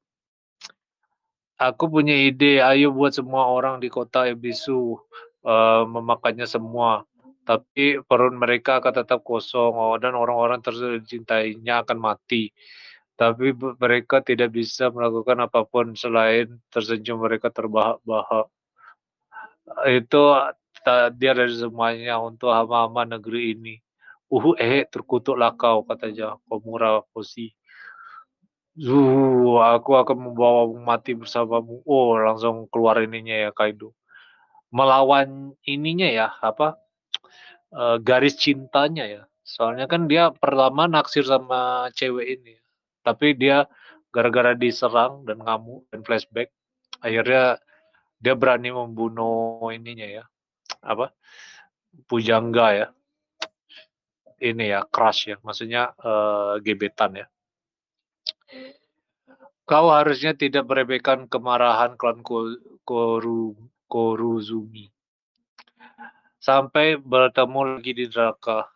Aku 1.55 1.88
punya 1.88 2.17
ide, 2.17 2.60
ayo 2.60 2.91
buat 2.91 3.15
semua 3.15 3.48
orang 3.48 3.79
di 3.79 3.88
kota 3.88 4.27
Ebisu 4.27 5.00
uh, 5.45 5.84
memakannya 5.88 6.43
semua. 6.43 7.07
Tapi 7.45 8.01
perut 8.01 8.33
mereka 8.33 8.81
akan 8.81 9.05
tetap 9.05 9.21
kosong 9.21 9.77
oh, 9.77 9.95
dan 10.01 10.17
orang-orang 10.17 10.65
tercintainya 10.65 11.85
akan 11.85 11.97
mati. 12.01 12.49
Tapi 13.15 13.53
mereka 13.55 14.19
tidak 14.19 14.51
bisa 14.51 14.91
melakukan 14.91 15.45
apa 15.45 15.63
pun 15.63 15.93
selain 15.95 16.57
tersenyum 16.73 17.21
mereka 17.21 17.53
terbahak-bahak. 17.53 18.49
Itu 19.87 20.35
dia 21.15 21.31
dari 21.31 21.55
semuanya 21.55 22.19
untuk 22.19 22.51
hama-hama 22.51 23.05
negeri 23.15 23.55
ini. 23.55 23.75
Uhu 24.27 24.57
eh 24.57 24.83
terkutuklah 24.89 25.53
kau 25.53 25.85
katanya 25.85 26.35
Komura 26.49 27.05
Kosi. 27.13 27.53
Zuh, 28.75 29.63
aku 29.63 29.95
akan 29.95 30.17
membawa 30.19 30.67
mati 30.75 31.15
bersamamu. 31.15 31.79
Oh, 31.87 32.19
langsung 32.19 32.67
keluar 32.67 32.99
ininya 32.99 33.47
ya 33.47 33.51
Kaido. 33.55 33.95
Melawan 34.75 35.55
ininya 35.63 36.09
ya, 36.11 36.27
apa? 36.43 36.75
Uh, 37.75 38.00
garis 38.00 38.39
cintanya 38.39 39.03
ya. 39.03 39.24
Soalnya 39.44 39.86
kan 39.91 40.08
dia 40.08 40.32
pertama 40.32 40.88
naksir 40.88 41.27
sama 41.27 41.91
cewek 41.91 42.39
ini. 42.39 42.55
Tapi 43.03 43.36
dia 43.36 43.67
gara-gara 44.15 44.55
diserang 44.55 45.27
dan 45.27 45.44
ngamuk 45.44 45.84
dan 45.91 46.01
flashback, 46.08 46.55
akhirnya 47.03 47.60
dia 48.24 48.34
berani 48.34 48.72
membunuh 48.72 49.60
ininya 49.75 50.08
ya. 50.08 50.24
Apa? 50.79 51.12
Pujangga 52.08 52.67
ya. 52.72 52.88
Ini 54.39 54.65
ya, 54.72 54.82
crush 54.88 55.36
ya. 55.36 55.38
Maksudnya 55.44 55.91
uh, 56.00 56.58
gebetan 56.63 57.20
ya 57.20 57.27
Kau 59.65 59.89
harusnya 59.89 60.38
tidak 60.38 60.70
meremehkan 60.70 61.25
kemarahan 61.25 61.98
klan 61.98 62.22
Koru, 62.22 63.58
Koruzumi. 63.89 64.94
Sampai 66.45 66.93
bertemu 67.01 67.81
lagi 67.81 67.91
di 67.97 68.05
neraka. 68.05 68.69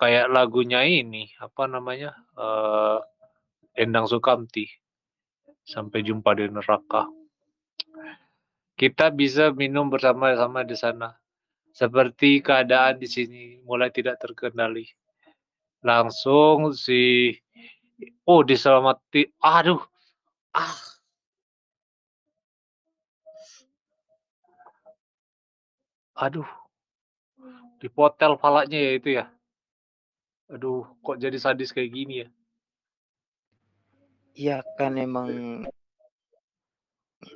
Kayak 0.00 0.32
lagunya 0.32 0.80
ini, 0.88 1.28
apa 1.36 1.68
namanya? 1.68 2.16
Uh, 2.32 2.96
Endang 3.76 4.08
Sukamti. 4.08 4.72
Sampai 5.68 6.00
jumpa 6.00 6.32
di 6.32 6.48
neraka. 6.48 7.12
Kita 8.72 9.12
bisa 9.12 9.52
minum 9.52 9.92
bersama-sama 9.92 10.64
di 10.64 10.72
sana. 10.72 11.12
Seperti 11.76 12.40
keadaan 12.40 12.96
di 12.96 13.04
sini 13.04 13.60
mulai 13.68 13.92
tidak 13.92 14.16
terkendali. 14.24 14.88
Langsung 15.84 16.72
si 16.72 17.36
Oh, 18.24 18.40
diselamati. 18.42 19.28
Aduh. 19.44 19.78
Ah. 20.56 20.72
Aduh. 26.16 26.61
Dipotel 27.82 28.38
palanya 28.38 28.78
ya 28.78 28.92
itu 28.94 29.08
ya. 29.18 29.26
Aduh, 30.54 30.86
kok 31.02 31.18
jadi 31.18 31.34
sadis 31.34 31.74
kayak 31.74 31.90
gini 31.90 32.14
ya? 32.22 32.28
Iya 34.32 34.56
kan 34.78 34.96
emang 34.96 35.28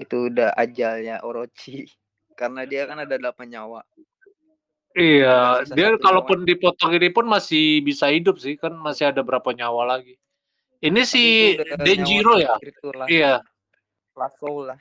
itu 0.00 0.16
udah 0.32 0.54
ajalnya 0.56 1.20
Orochi 1.26 1.90
karena 2.38 2.62
dia 2.64 2.86
kan 2.86 3.02
ada 3.02 3.18
delapan 3.18 3.46
nyawa. 3.50 3.80
Iya, 4.96 5.60
dia 5.76 5.92
kalaupun 6.00 6.48
dipotong 6.48 6.96
ini 6.96 7.12
pun 7.12 7.28
masih 7.28 7.84
bisa 7.84 8.08
hidup 8.08 8.40
sih, 8.40 8.56
kan 8.56 8.72
masih 8.72 9.12
ada 9.12 9.20
berapa 9.20 9.52
nyawa 9.52 9.98
lagi. 9.98 10.16
Ini 10.80 11.00
si 11.04 11.52
Denjiro 11.84 12.40
ya? 12.40 12.56
Iya. 13.04 13.44
Lasso 14.16 14.64
lah. 14.64 14.80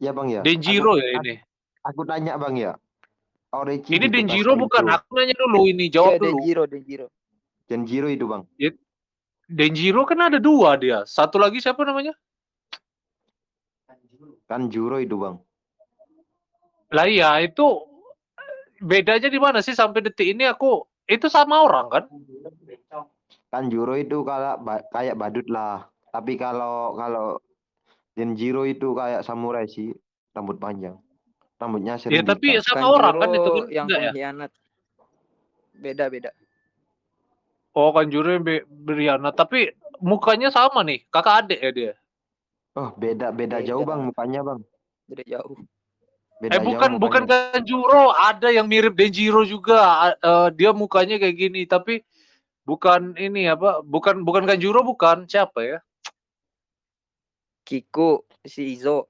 Ya 0.00 0.16
bang 0.16 0.40
ya. 0.40 0.40
Denjiro 0.40 0.96
ya 0.96 1.20
ini. 1.20 1.36
Aku, 1.84 2.08
tanya 2.08 2.40
bang 2.40 2.56
ya. 2.56 2.72
Oreki 3.54 3.94
ini 3.94 4.06
Denjiro 4.10 4.58
bukan? 4.58 4.90
Itu. 4.90 4.94
Aku 4.96 5.10
nanya 5.14 5.34
dulu 5.38 5.60
ini, 5.70 5.86
jawab 5.86 6.18
ya, 6.18 6.18
dulu. 6.18 6.38
Denjiro, 6.42 6.62
Denjiro. 6.66 7.06
Denjiro 7.66 8.08
itu 8.10 8.24
bang. 8.26 8.42
Ya, 8.58 8.70
Denjiro 9.46 10.02
kan 10.02 10.18
ada 10.26 10.38
dua 10.42 10.74
dia. 10.78 11.06
Satu 11.06 11.38
lagi 11.38 11.62
siapa 11.62 11.86
namanya? 11.86 12.14
Kan 14.46 14.70
Juro 14.70 15.02
itu 15.02 15.18
bang. 15.18 15.42
Lah 16.94 17.06
iya 17.10 17.42
itu 17.42 17.82
bedanya 18.78 19.26
di 19.26 19.40
mana 19.42 19.58
sih 19.58 19.74
sampai 19.74 20.06
detik 20.06 20.38
ini 20.38 20.46
aku 20.46 20.86
itu 21.10 21.26
sama 21.26 21.66
orang 21.66 21.86
kan? 21.90 22.04
Kan 23.50 23.66
Juro 23.66 23.98
itu 23.98 24.22
kayak 24.22 24.62
kayak 24.94 25.18
badut 25.18 25.46
lah. 25.50 25.90
Tapi 26.14 26.38
kalau 26.38 26.94
kalau 26.94 27.42
Denjiro 28.14 28.62
itu 28.64 28.94
kayak 28.94 29.26
samurai 29.26 29.66
sih, 29.66 29.90
rambut 30.30 30.62
panjang. 30.62 30.96
Rambutnya 31.56 31.96
sering. 31.96 32.20
Ya 32.20 32.22
tapi 32.22 32.60
sama 32.60 32.76
kan 32.76 32.84
orang 32.84 33.14
kan 33.16 33.28
itu 33.32 33.50
kan 33.50 33.64
yang 33.72 33.86
ya? 33.88 33.96
pengkhianat. 33.96 34.50
Ya? 34.52 34.60
Beda-beda. 35.76 36.30
Oh, 37.76 37.92
Kanjuro 37.92 38.32
yang 38.32 38.44
be 38.44 38.64
Briana, 38.64 39.32
tapi 39.36 39.72
mukanya 40.00 40.48
sama 40.48 40.80
nih, 40.80 41.04
kakak 41.12 41.44
adik 41.44 41.60
ya 41.60 41.70
dia? 41.72 41.92
Oh, 42.76 42.92
beda 42.96 43.32
beda 43.32 43.60
jauh, 43.64 43.84
Beda. 43.84 43.88
Bang, 43.92 44.00
mukanya, 44.08 44.40
Bang. 44.44 44.60
Beda 45.08 45.24
jauh. 45.24 45.56
Beda 46.40 46.52
Eh 46.56 46.60
bukan 46.60 46.90
jauh 46.96 47.00
bukan 47.00 47.22
mukanya. 47.24 47.52
Kanjuro, 47.52 48.04
ada 48.16 48.48
yang 48.52 48.68
mirip 48.68 48.92
Denjiro 48.96 49.44
juga. 49.44 50.12
Eh, 50.12 50.48
dia 50.56 50.72
mukanya 50.76 51.16
kayak 51.20 51.36
gini, 51.36 51.64
tapi 51.68 52.04
bukan 52.68 53.16
ini 53.16 53.48
apa? 53.48 53.80
Bukan 53.80 54.24
bukan 54.24 54.44
Kanjuro 54.44 54.84
bukan. 54.84 55.24
Siapa 55.28 55.60
ya? 55.64 55.78
Kiko, 57.64 58.24
si 58.44 58.76
Izo. 58.76 59.08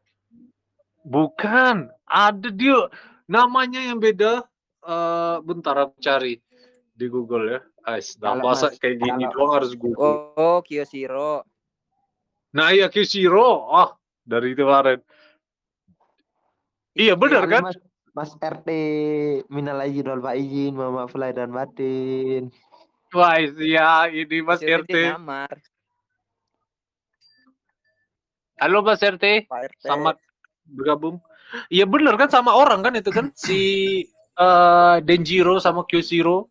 Bukan. 1.06 1.86
Ada 2.06 2.50
dia 2.50 2.90
namanya 3.30 3.78
yang 3.78 4.02
beda. 4.02 4.42
Eh 4.86 5.36
bentar 5.46 5.74
aku 5.86 5.94
cari 6.02 6.42
di 6.94 7.06
Google 7.06 7.58
ya. 7.58 7.60
Ais, 7.86 8.18
nah, 8.18 8.34
masa 8.34 8.74
Mas, 8.74 8.82
kayak 8.82 8.98
gini 8.98 9.22
kalau- 9.30 9.34
doang 9.38 9.52
harus 9.62 9.72
Google. 9.78 10.02
Oh, 10.02 10.34
oh 10.34 10.58
Kyoshiro. 10.66 11.46
Nah, 12.50 12.74
iya 12.74 12.90
Kishiro. 12.90 13.46
Oh, 13.62 13.94
dari 14.26 14.58
kemarin. 14.58 14.98
Iya 16.98 17.14
benar 17.14 17.46
Kalau 17.46 17.52
kan? 17.52 17.62
Mas, 17.70 17.78
Mas 18.16 18.30
RT 18.40 18.68
minal 19.52 19.78
aizin 19.84 20.08
wal 20.08 20.24
faizin, 20.24 20.72
maaf 20.74 21.12
lahir 21.14 21.36
dan 21.36 21.52
batin. 21.52 22.48
Wah, 23.14 23.38
iya 23.38 24.08
ini 24.10 24.40
Mas 24.42 24.58
Si 24.58 24.66
RT. 24.66 25.14
nyamar. 25.14 25.52
Halo 28.56 28.80
Mas 28.82 29.04
RT. 29.04 29.46
Pak 29.46 29.60
RT. 29.68 29.84
Selamat 29.84 30.16
bergabung. 30.66 31.22
Iya 31.70 31.86
bener 31.86 32.18
kan 32.18 32.28
sama 32.28 32.52
orang 32.52 32.82
kan 32.82 32.94
itu 32.98 33.10
kan 33.14 33.30
si 33.38 33.60
eh, 34.36 34.96
Denjiro 35.02 35.62
sama 35.62 35.86
Kyoshiro. 35.86 36.50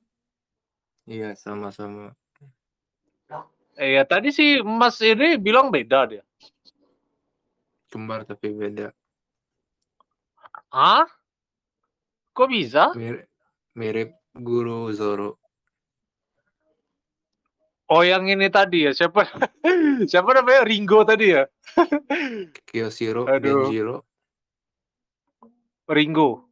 Iya, 1.06 1.38
sama-sama. 1.38 2.18
Eh 3.76 4.00
ya 4.00 4.04
tadi 4.08 4.32
sih 4.32 4.64
Mas 4.64 4.98
ini 5.04 5.38
bilang 5.38 5.70
beda 5.70 6.10
dia. 6.10 6.24
Kembar 7.92 8.26
tapi 8.26 8.56
beda. 8.56 8.90
Hah? 10.72 11.06
Kok 12.36 12.50
bisa? 12.52 12.92
Mirip, 12.98 13.28
mirip 13.76 14.10
guru 14.36 14.92
Zoro. 14.92 15.40
Oh 17.86 18.02
yang 18.02 18.26
ini 18.26 18.50
tadi 18.50 18.90
ya 18.90 18.92
siapa? 18.98 19.30
siapa 20.10 20.30
namanya 20.34 20.66
Ringo 20.66 21.06
tadi 21.06 21.38
ya? 21.38 21.46
Kyoshiro, 22.74 23.30
Aduh. 23.30 23.70
Denjiro. 23.70 24.02
Ringo. 25.86 26.50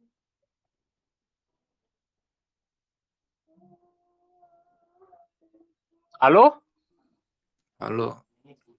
Halo? 6.22 6.62
Halo. 7.82 8.22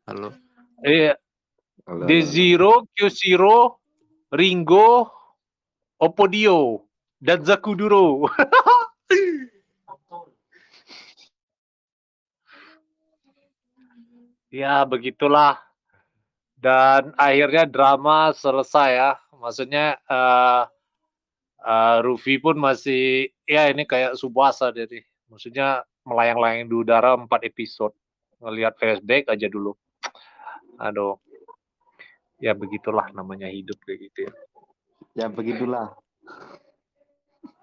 Halo. 0.07 0.31
Eh 0.79 1.11
Halo, 1.85 2.01
halo. 2.01 2.09
Deziro, 2.09 2.89
Kyoshiro, 2.97 3.77
Ringo, 4.33 5.11
Opodio, 6.01 6.89
dan 7.21 7.45
Zakuduro. 7.45 8.25
ya, 14.55 14.87
begitulah. 14.87 15.59
Dan 16.55 17.11
akhirnya 17.19 17.67
drama 17.67 18.31
selesai 18.31 18.89
ya. 18.95 19.11
Maksudnya 19.35 19.99
eh 20.07 20.63
eh, 21.65 21.97
Ruffy 22.01 22.39
pun 22.39 22.55
masih 22.55 23.29
ya 23.43 23.67
ini 23.67 23.83
kayak 23.83 24.15
Subasa 24.15 24.71
jadi. 24.71 25.03
Maksudnya 25.27 25.83
melayang-layang 26.07 26.69
di 26.69 26.75
udara 26.77 27.17
4 27.17 27.27
episode. 27.43 27.93
Ngelihat 28.39 28.77
flashback 28.79 29.27
aja 29.27 29.51
dulu. 29.51 29.75
Aduh. 30.79 31.19
Ya 32.39 32.51
begitulah 32.51 33.09
namanya 33.15 33.47
hidup 33.47 33.79
kayak 33.83 34.11
gitu 34.11 34.19
ya. 34.29 34.33
Ya 35.15 35.27
begitulah. 35.31 35.95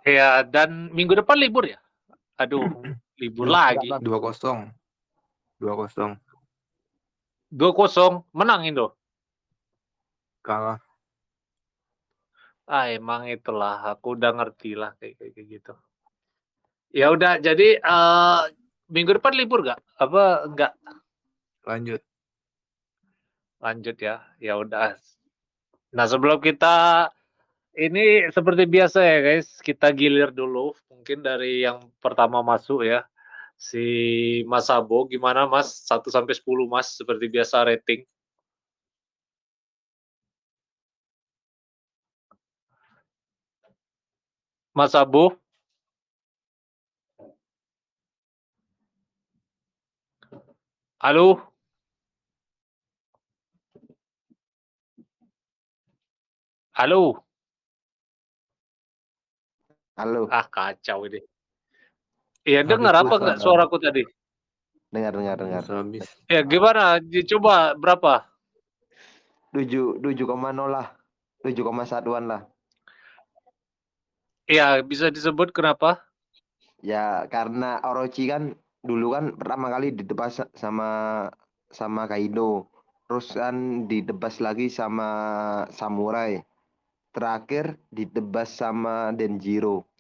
Ya, 0.03 0.43
dan 0.43 0.91
minggu 0.91 1.15
depan 1.15 1.39
libur 1.39 1.69
ya? 1.69 1.79
Aduh, 2.41 2.65
libur 3.23 3.47
lagi. 3.47 3.87
Dua 4.03 4.19
kosong. 4.19 4.73
Dua 5.61 5.79
kosong. 5.79 6.19
2-0, 7.53 8.25
menang 8.33 8.65
Indo. 8.65 8.97
Kalah. 10.41 10.81
Ah, 12.65 12.89
emang 12.89 13.29
itulah, 13.29 13.85
aku 13.93 14.17
udah 14.17 14.33
ngerti 14.33 14.73
lah 14.73 14.97
kayak 14.97 15.21
kayak 15.21 15.33
kayak 15.37 15.49
gitu. 15.61 15.75
Ya 16.97 17.13
udah, 17.13 17.37
jadi 17.45 17.77
eh 17.77 18.41
minggu 18.89 19.21
depan 19.21 19.37
libur 19.37 19.61
gak? 19.65 19.81
Apa 20.01 20.49
enggak? 20.49 20.73
Lanjut. 21.69 22.01
Lanjut 23.61 23.97
ya. 24.01 24.25
Ya 24.41 24.57
udah. 24.57 24.97
Nah, 25.93 26.07
sebelum 26.09 26.41
kita 26.41 27.09
ini 27.77 28.29
seperti 28.33 28.65
biasa 28.69 28.99
ya 29.01 29.19
guys, 29.21 29.61
kita 29.61 29.93
gilir 29.93 30.33
dulu 30.33 30.73
mungkin 30.93 31.25
dari 31.25 31.65
yang 31.65 31.81
pertama 32.01 32.41
masuk 32.41 32.85
ya. 32.85 33.05
Si 33.63 34.43
Mas 34.51 34.67
Abo 34.75 35.07
gimana 35.07 35.47
Mas? 35.47 35.87
1 35.87 36.11
sampai 36.11 36.35
10 36.35 36.67
Mas 36.67 36.99
seperti 36.99 37.31
biasa 37.31 37.63
rating. 37.63 38.03
Mas 44.75 44.95
Abo. 44.95 45.37
Halo? 51.01 51.53
Halo? 56.75 57.25
Halo, 59.97 60.25
Ah, 60.33 60.49
kacau 60.49 61.05
ini. 61.05 61.21
Iya, 62.43 62.67
dengar 62.67 62.95
apa 62.99 63.15
enggak 63.23 63.39
suaraku 63.39 63.79
tadi? 63.79 64.03
dengar 64.93 65.17
dengar 65.17 65.37
dengar. 65.41 65.63
Habis. 65.65 66.05
Ya, 66.29 66.45
gimana? 66.45 67.01
Coba 67.01 67.73
berapa? 67.73 68.29
Tujuh 69.57 70.01
tujuh 70.05 70.27
koma 70.29 70.53
nol 70.53 70.69
lah. 70.77 70.93
Tujuh 71.41 71.65
koma 71.65 71.89
satuan 71.89 72.29
lah. 72.29 72.45
Iya, 74.51 74.85
bisa 74.85 75.09
disebut 75.09 75.55
kenapa? 75.55 76.05
Ya 76.85 77.25
karena 77.31 77.81
Orochi 77.87 78.29
kan 78.29 78.59
dulu 78.85 79.15
kan 79.17 79.39
pertama 79.39 79.71
kali 79.71 79.95
ditebas 79.97 80.45
sama 80.53 80.91
sama 81.73 82.05
Kaido. 82.05 82.69
Terus 83.09 83.33
kan 83.33 83.89
ditebas 83.89 84.45
lagi 84.45 84.69
sama 84.69 85.09
Samurai. 85.73 86.43
Terakhir 87.13 87.81
ditebas 87.93 88.57
sama 88.57 89.13
Denjiro. 89.13 89.92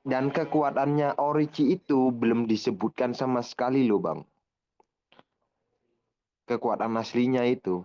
Dan 0.00 0.32
kekuatannya 0.32 1.20
Orochi 1.20 1.76
itu 1.76 2.08
belum 2.08 2.48
disebutkan 2.48 3.12
sama 3.12 3.44
sekali 3.44 3.84
loh 3.84 4.00
bang. 4.00 4.20
Kekuatan 6.48 6.96
aslinya 6.96 7.44
itu. 7.44 7.84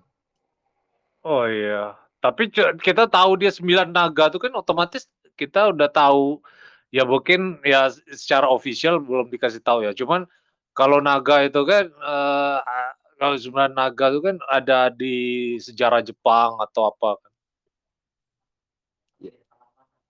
Oh 1.22 1.44
iya. 1.46 2.00
Tapi 2.24 2.50
kita 2.82 3.06
tahu 3.06 3.38
dia 3.38 3.52
9 3.52 3.92
naga 3.92 4.32
tuh 4.32 4.42
kan 4.42 4.54
otomatis 4.56 5.06
kita 5.36 5.76
udah 5.76 5.92
tahu 5.92 6.42
ya 6.90 7.04
mungkin 7.04 7.60
ya 7.62 7.92
secara 7.92 8.48
official 8.48 8.98
belum 9.04 9.30
dikasih 9.30 9.62
tahu 9.62 9.84
ya. 9.86 9.92
Cuman 9.92 10.26
kalau 10.72 11.04
naga 11.04 11.44
itu 11.44 11.62
kan 11.68 11.92
a- 12.02 12.96
kalau 13.20 13.36
9 13.38 13.76
naga 13.76 14.10
itu 14.10 14.24
kan 14.24 14.40
ada 14.48 14.88
di 14.88 15.16
sejarah 15.60 16.02
Jepang 16.02 16.58
atau 16.64 16.90
apa 16.90 17.20
kan. 17.20 17.32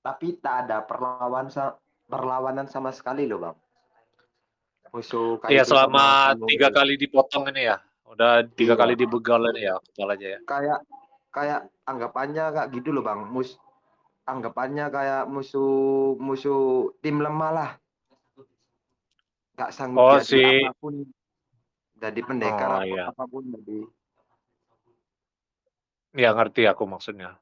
Tapi 0.05 0.37
tak 0.37 0.69
ada 0.69 0.85
perlawan 0.85 1.49
perlawanan 2.05 2.69
sama 2.69 2.93
sekali 2.93 3.25
loh 3.25 3.39
bang. 3.41 3.57
Musuh 4.93 5.41
Iya 5.49 5.65
Kaido 5.65 5.69
selama 5.75 6.05
tiga 6.47 6.69
kali 6.71 6.95
dipotong 6.95 7.49
ini 7.51 7.67
ya. 7.67 7.77
Udah 8.05 8.45
tiga 8.53 8.77
Iya. 8.77 8.81
kali 8.85 8.93
dibegal 8.95 9.41
ini 9.51 9.61
ya 9.65 9.75
kepalanya 9.81 10.27
ya. 10.37 10.39
kayak 10.45 10.79
kayak 11.33 11.59
anggapannya 11.83 12.45
kayak 12.53 12.69
gitu 12.71 12.95
loh 12.95 13.03
bang 13.03 13.27
mus 13.27 13.57
anggapannya 14.23 14.87
kayak 14.87 15.23
musuh 15.27 16.15
musuh 16.15 16.93
tim 17.03 17.19
lemah 17.19 17.51
lah 17.51 17.69
nggak 19.59 19.71
sanggup 19.75 19.99
Oh, 19.99 20.15
jadi 20.21 20.23
si- 20.23 20.63
apa 20.63 20.71
pun 20.79 20.93
jadi 21.99 22.19
pendekar 22.23 22.69
Oh, 22.71 22.83
iya. 22.87 23.03
apa 23.11 23.23
pun 23.27 23.43
jadi 23.51 23.79
Ya 26.15 26.31
ngerti 26.31 26.63
aku 26.63 26.87
maksudnya. 26.87 27.35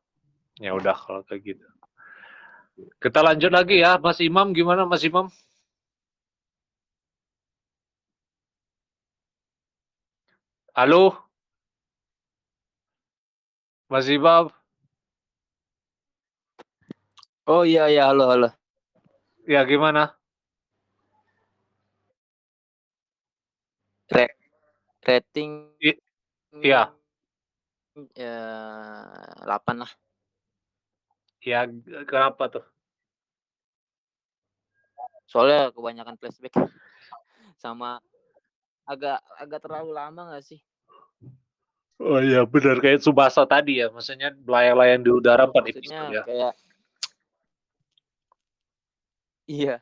Ya 0.57 0.73
udah 0.73 0.97
kalau 0.97 1.21
kayak 1.21 1.45
gitu. 1.45 1.67
Kita 2.77 3.19
lanjut 3.21 3.51
lagi 3.53 3.75
ya, 3.85 3.91
Mas 4.01 4.17
Imam 4.29 4.49
gimana 4.57 4.81
Mas 4.89 5.03
Imam? 5.05 5.29
Halo? 10.75 11.25
Mas 13.89 14.09
Imam? 14.09 14.51
Oh 17.53 17.63
iya 17.69 17.83
iya 17.93 18.03
halo 18.09 18.23
halo. 18.31 18.47
Ya 19.47 19.63
gimana? 19.65 20.01
Re- 24.15 24.35
rating 25.07 25.51
iya. 26.63 26.93
ya 28.15 28.33
8 29.45 29.75
lah. 29.81 29.91
Ya, 31.43 31.67
kenapa 32.07 32.47
tuh? 32.47 32.65
Soalnya 35.27 35.75
kebanyakan 35.75 36.15
flashback 36.15 36.55
sama 37.63 37.99
agak 38.87 39.19
agak 39.35 39.59
terlalu 39.63 39.91
lama 39.91 40.35
gak 40.35 40.45
sih? 40.45 40.59
Oh 42.03 42.19
iya, 42.19 42.43
benar 42.43 42.79
kayak 42.83 42.99
Subasa 43.03 43.43
tadi 43.47 43.79
ya. 43.79 43.87
Maksudnya 43.91 44.31
layang-layang 44.43 45.01
di 45.03 45.11
udara 45.11 45.47
4 45.47 45.55
Maksudnya 45.67 45.79
episode 45.79 46.11
ya. 46.11 46.23
kayak 46.23 46.53
Iya, 49.43 49.75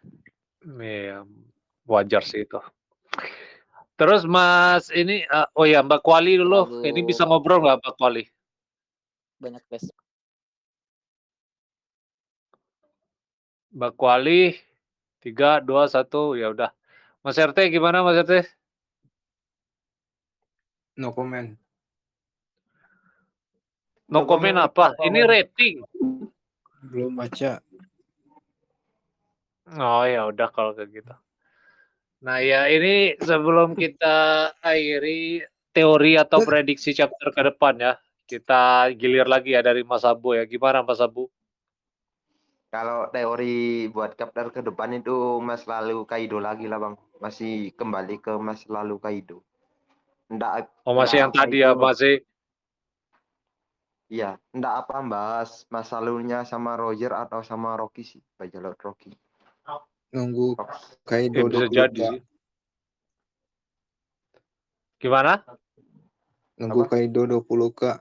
Iya, 0.65 1.17
wajar 1.86 2.26
sih 2.26 2.45
itu. 2.45 2.58
Terus 3.93 4.26
Mas 4.26 4.89
ini 4.89 5.21
eh, 5.21 5.47
oh 5.54 5.65
ya 5.69 5.86
Mbak 5.86 6.02
Kuali 6.02 6.41
dulu. 6.41 6.82
Ini 6.82 6.89
Lalu- 6.97 7.06
bisa 7.06 7.30
ngobrol 7.30 7.62
nggak 7.62 7.78
Mbak 7.86 7.93
Kuali? 7.97 8.24
banyak 9.38 9.62
flash. 9.69 9.89
Mbak 13.71 13.93
Kuali 13.95 14.51
tiga 15.23 15.63
dua 15.63 15.88
satu 15.88 16.36
ya 16.36 16.51
udah. 16.51 16.75
Mas 17.23 17.39
RT 17.39 17.71
gimana 17.71 18.03
Mas 18.03 18.19
RT? 18.19 18.43
No 20.99 21.15
comment. 21.15 21.55
No 24.12 24.27
comment 24.27 24.60
apa? 24.60 24.91
Ini 24.99 25.23
rating. 25.23 25.88
Belum 26.91 27.15
baca. 27.15 27.63
Oh 29.71 30.03
ya 30.03 30.27
udah 30.27 30.51
kalau 30.51 30.75
kayak 30.75 30.91
gitu. 30.91 31.15
Nah 32.27 32.43
ya 32.43 32.67
ini 32.67 33.15
sebelum 33.23 33.71
kita 33.79 34.51
akhiri 34.60 35.47
teori 35.71 36.19
atau 36.19 36.43
prediksi 36.43 36.91
chapter 36.91 37.31
ke 37.31 37.41
depan 37.47 37.79
ya, 37.79 37.93
kita 38.27 38.91
gilir 38.99 39.31
lagi 39.31 39.55
ya 39.55 39.63
dari 39.63 39.88
Mas 39.88 40.03
Abu 40.03 40.36
ya. 40.36 40.43
Gimana 40.43 40.84
Mas 40.84 40.99
Abu? 40.99 41.31
Kalau 42.71 43.12
teori 43.12 43.91
buat 43.91 44.15
chapter 44.15 44.47
ke 44.47 44.63
depan 44.63 44.95
itu 44.95 45.12
Mas 45.43 45.67
lalu 45.67 46.07
Kaido 46.07 46.39
lagi 46.39 46.71
lah 46.71 46.79
bang. 46.79 46.95
Masih 47.19 47.75
kembali 47.75 48.23
ke 48.23 48.39
Mas 48.39 48.63
lalu 48.71 48.95
Kaido. 48.95 49.43
Ndak, 50.31 50.71
Oh 50.88 50.95
masih 50.95 51.19
yang 51.19 51.36
tadi 51.36 51.60
ya 51.60 51.75
Kaido. 51.75 51.84
masih. 51.84 52.15
Iya, 54.07 54.39
ndak 54.55 54.88
apa 54.88 55.03
bahas 55.03 55.67
masa 55.67 55.99
lalunya 55.99 56.47
sama 56.47 56.79
Roger 56.79 57.12
atau 57.12 57.43
sama 57.43 57.75
Rocky 57.75 58.07
sih, 58.07 58.23
Bajalot 58.39 58.79
Rocky. 58.79 59.12
Nunggu 60.15 60.55
Rock. 60.55 60.71
Ya, 60.71 61.03
Kaido 61.03 61.39
bisa 61.51 61.67
20 61.67 61.75
jadi 61.75 62.01
sih. 62.07 62.21
Gimana? 64.95 65.43
Nunggu 66.55 66.88
Apa? 66.88 66.91
Kaido 66.95 67.27
20 67.27 67.67
kak. 67.75 67.99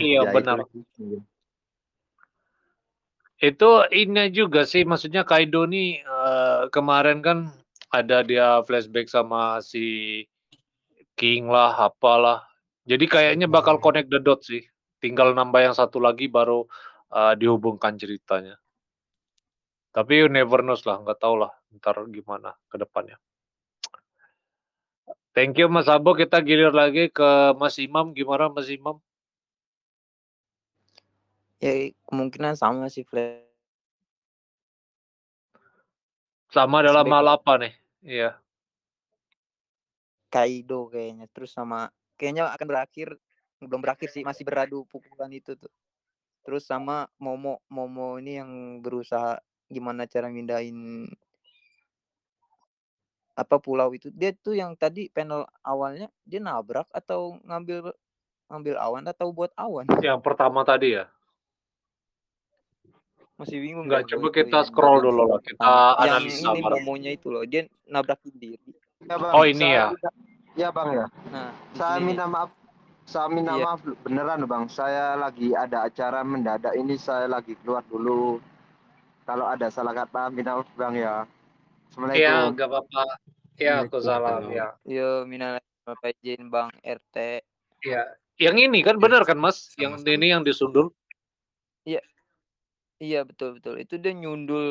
Iya 0.00 0.24
Ya, 0.24 0.32
benar. 0.32 0.64
Itu 3.44 3.84
ini 3.92 4.32
juga 4.32 4.64
sih, 4.64 4.88
maksudnya 4.88 5.20
Kaido 5.28 5.68
nih 5.68 6.00
eh, 6.00 6.62
kemarin 6.72 7.20
kan 7.20 7.52
ada 7.92 8.24
dia 8.24 8.64
flashback 8.64 9.12
sama 9.12 9.60
si 9.60 9.84
King 11.12 11.52
lah, 11.52 11.76
apalah. 11.76 12.40
Jadi 12.88 13.04
kayaknya 13.04 13.44
bakal 13.44 13.76
connect 13.84 14.08
the 14.08 14.16
dots 14.16 14.48
sih. 14.48 14.64
Tinggal 14.96 15.36
nambah 15.36 15.60
yang 15.60 15.76
satu 15.76 16.00
lagi 16.00 16.24
baru 16.32 16.64
eh, 17.12 17.34
dihubungkan 17.36 18.00
ceritanya. 18.00 18.56
Tapi 19.92 20.24
you 20.24 20.32
never 20.32 20.64
knows 20.64 20.82
lah, 20.88 21.04
nggak 21.04 21.20
tahu 21.20 21.44
lah 21.44 21.52
ntar 21.76 22.00
gimana 22.08 22.56
ke 22.72 22.80
depannya. 22.80 23.20
Thank 25.36 25.60
you 25.60 25.68
Mas 25.68 25.90
Abo, 25.90 26.16
kita 26.16 26.40
gilir 26.40 26.72
lagi 26.72 27.12
ke 27.12 27.52
Mas 27.60 27.76
Imam. 27.76 28.14
Gimana 28.16 28.48
Mas 28.48 28.72
Imam? 28.72 29.04
Ya 31.64 31.72
kemungkinan 32.04 32.60
sama 32.60 32.92
sih 32.92 33.08
flash. 33.08 33.40
Sama 36.52 36.84
dalam 36.84 37.08
hal 37.08 37.26
apa 37.40 37.52
nih? 37.56 37.72
Iya. 38.04 38.30
Kaido 40.28 40.92
kayaknya 40.92 41.24
terus 41.32 41.56
sama 41.56 41.88
kayaknya 42.20 42.52
akan 42.52 42.68
berakhir 42.68 43.16
belum 43.64 43.80
berakhir 43.80 44.12
sih 44.12 44.20
masih 44.20 44.44
beradu 44.44 44.84
pukulan 44.92 45.30
itu 45.32 45.56
tuh 45.56 45.72
terus 46.44 46.68
sama 46.68 47.08
Momo 47.16 47.64
Momo 47.72 48.20
ini 48.20 48.36
yang 48.36 48.50
berusaha 48.84 49.40
gimana 49.70 50.04
cara 50.04 50.28
mindahin 50.28 51.08
apa 53.34 53.56
pulau 53.58 53.90
itu 53.94 54.12
dia 54.14 54.30
tuh 54.36 54.54
yang 54.54 54.76
tadi 54.78 55.10
panel 55.10 55.48
awalnya 55.64 56.06
dia 56.22 56.38
nabrak 56.38 56.86
atau 56.94 57.38
ngambil 57.42 57.90
ngambil 58.46 58.74
awan 58.78 59.04
atau 59.10 59.32
buat 59.34 59.50
awan 59.58 59.88
Yang 59.98 60.20
pertama 60.22 60.62
tadi 60.62 60.94
ya. 61.00 61.08
Masih 63.34 63.58
bingung 63.58 63.84
Enggak, 63.84 64.06
dah 64.06 64.08
coba 64.14 64.26
kita 64.30 64.58
scroll 64.62 64.98
dulu 65.00 65.22
lah, 65.26 65.38
pertama. 65.38 65.42
kita 65.42 65.66
yang 65.66 66.14
analisa 66.16 66.48
ini 66.48 66.60
bareng. 66.60 66.74
Momonya 66.80 67.10
itu 67.10 67.26
loh 67.28 67.42
dia 67.42 67.60
nabrakin 67.84 68.34
diri 68.34 68.70
Ya, 69.00 69.16
Bang, 69.16 69.32
Oh, 69.32 69.44
ini 69.44 69.66
ya? 69.68 69.86
minta- 69.90 70.16
Ya 70.54 70.68
bang 70.70 70.88
ya. 70.94 71.06
nah 71.28 71.50
Saya 71.72 71.98
minta 71.98 72.24
maaf. 72.24 72.48
Saya 73.04 73.26
minta 73.26 73.52
Iya. 73.52 73.64
maaf 73.66 73.80
beneran 74.00 74.40
bang. 74.44 74.64
Saya 74.66 75.12
lagi 75.14 75.52
ada 75.52 75.84
acara 75.84 76.22
mendadak 76.22 76.72
ini. 76.72 76.94
Saya 76.94 77.26
lagi 77.26 77.52
keluar 77.58 77.84
dulu. 77.84 78.40
Kalau 79.22 79.44
ada 79.44 79.68
salah 79.68 79.92
kata 79.92 80.30
minta 80.30 80.56
maaf 80.56 80.70
bang 80.72 80.94
ya. 80.94 81.00
Iya, 81.02 81.14
Assalamualaikum. 81.90 82.48
enggak 82.50 82.68
apa-apa. 82.70 83.04
Iya, 83.54 83.74
aku 83.82 83.98
salah. 84.00 84.40
Ya. 84.46 84.68
yo 84.82 85.08
minal 85.24 85.60
izin 86.16 86.48
bang 86.48 86.70
RT 86.80 87.44
Iya. 87.82 88.02
Yang 88.40 88.56
ini 88.64 88.78
kan 88.80 88.96
benar 88.96 89.22
kan, 89.22 89.36
Mas? 89.36 89.68
Yang 89.76 90.00
ini 90.08 90.32
yang 90.32 90.40
disundul. 90.40 90.90
Iya 93.04 93.18
betul 93.28 93.48
betul. 93.56 93.74
Itu 93.84 93.94
dia 94.02 94.12
nyundul 94.20 94.66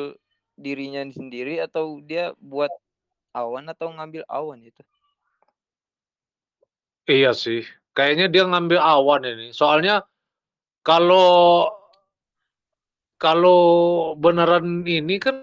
dirinya 0.64 1.02
sendiri 1.18 1.52
atau 1.66 1.84
dia 2.10 2.24
buat 2.50 2.72
awan 3.40 3.64
atau 3.72 3.88
ngambil 3.96 4.22
awan 4.38 4.60
itu? 4.70 4.82
Iya 7.14 7.30
sih. 7.42 7.60
Kayaknya 7.96 8.26
dia 8.32 8.42
ngambil 8.50 8.80
awan 8.94 9.22
ini. 9.30 9.46
Soalnya 9.58 9.94
kalau 10.86 11.68
kalau 13.24 13.60
beneran 14.22 14.82
ini 14.86 15.16
kan 15.24 15.36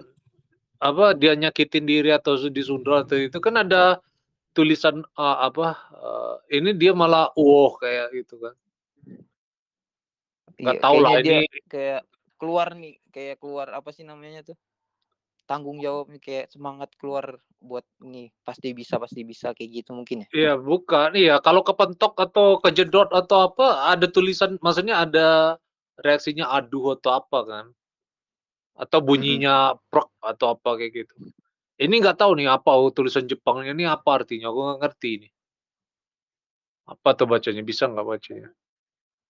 apa 0.82 1.14
dia 1.20 1.32
nyakitin 1.38 1.84
diri 1.90 2.10
atau 2.18 2.34
disundul 2.56 2.94
atau 3.02 3.16
itu 3.18 3.38
kan 3.46 3.54
ada 3.64 4.00
tulisan 4.56 4.96
eh, 5.24 5.36
apa 5.48 5.66
eh, 6.06 6.34
ini 6.60 6.70
dia 6.80 6.92
malah 6.96 7.30
wow 7.38 7.70
kayak 7.82 8.06
gitu 8.18 8.34
kan. 8.44 8.54
Nggak 10.62 10.76
Iya, 10.76 10.82
tahu 10.82 10.96
lah 11.04 11.14
ini 11.22 11.36
kayak 11.70 12.02
keluar 12.42 12.74
nih, 12.74 12.98
kayak 13.14 13.38
keluar 13.38 13.70
apa 13.70 13.94
sih 13.94 14.02
namanya 14.02 14.42
tuh? 14.42 14.58
Tanggung 15.46 15.78
jawab 15.78 16.10
nih 16.10 16.18
kayak 16.18 16.46
semangat 16.50 16.90
keluar 16.98 17.38
buat 17.62 17.86
nih 18.02 18.34
pasti 18.42 18.74
bisa 18.74 18.98
pasti 18.98 19.22
bisa 19.22 19.54
kayak 19.54 19.70
gitu 19.86 19.94
mungkin 19.94 20.26
ya. 20.26 20.28
Iya, 20.34 20.52
bukan. 20.58 21.14
Iya, 21.14 21.38
kalau 21.38 21.62
kepentok 21.62 22.18
atau 22.18 22.58
kejedot 22.58 23.14
atau 23.14 23.46
apa, 23.46 23.94
ada 23.94 24.10
tulisan, 24.10 24.58
maksudnya 24.58 25.06
ada 25.06 25.54
reaksinya 26.02 26.50
aduh 26.50 26.98
atau 26.98 27.14
apa 27.14 27.38
kan? 27.46 27.66
Atau 28.74 28.98
bunyinya 29.06 29.78
prok 29.86 30.10
atau 30.18 30.58
apa 30.58 30.82
kayak 30.82 31.06
gitu. 31.06 31.14
Ini 31.78 31.94
nggak 31.94 32.18
tahu 32.18 32.42
nih 32.42 32.50
apa 32.50 32.74
oh, 32.74 32.90
tulisan 32.90 33.30
Jepangnya 33.30 33.70
ini 33.70 33.86
apa 33.86 34.18
artinya? 34.18 34.50
Aku 34.50 34.58
nggak 34.66 34.80
ngerti 34.82 35.08
ini. 35.22 35.28
Apa 36.90 37.14
tuh 37.14 37.30
bacanya? 37.30 37.62
Bisa 37.62 37.86
nggak 37.86 38.06
bacanya? 38.06 38.50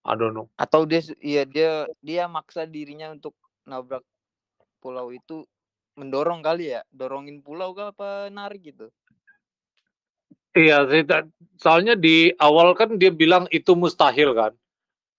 I 0.05 0.15
don't 0.15 0.33
know. 0.35 0.47
Atau 0.55 0.87
dia 0.87 1.03
iya 1.19 1.43
dia 1.43 1.85
dia 1.99 2.23
maksa 2.31 2.63
dirinya 2.63 3.11
untuk 3.11 3.35
nabrak 3.67 4.03
pulau 4.79 5.11
itu 5.11 5.43
mendorong 5.99 6.39
kali 6.39 6.71
ya, 6.71 6.81
dorongin 6.89 7.43
pulau 7.43 7.75
kah 7.75 7.91
apa 7.91 8.31
narik 8.31 8.71
gitu. 8.71 8.87
Iya, 10.55 10.87
sih, 10.89 11.05
soalnya 11.61 11.93
di 11.93 12.33
awal 12.41 12.73
kan 12.73 12.97
dia 12.97 13.13
bilang 13.13 13.45
itu 13.53 13.77
mustahil 13.77 14.33
kan. 14.33 14.51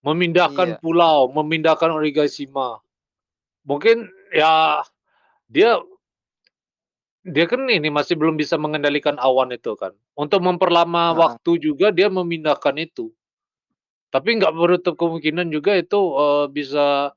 Memindahkan 0.03 0.75
Iya. 0.75 0.81
pulau, 0.81 1.29
memindahkan 1.31 1.93
Onigashima. 1.93 2.81
Mungkin 3.69 4.09
ya 4.33 4.81
dia 5.47 5.77
dia 7.21 7.45
kan 7.45 7.69
ini 7.69 7.93
masih 7.93 8.17
belum 8.17 8.41
bisa 8.41 8.57
mengendalikan 8.57 9.21
awan 9.21 9.53
itu 9.53 9.77
kan. 9.77 9.93
Untuk 10.17 10.41
memperlama 10.41 11.13
Heeh. 11.13 11.19
waktu 11.21 11.53
juga 11.61 11.93
dia 11.93 12.09
memindahkan 12.09 12.75
itu. 12.81 13.13
Tapi 14.11 14.43
nggak 14.43 14.55
menutup 14.55 14.95
kemungkinan 14.99 15.55
juga 15.55 15.79
itu 15.79 15.99
eh, 16.19 16.47
bisa 16.51 17.15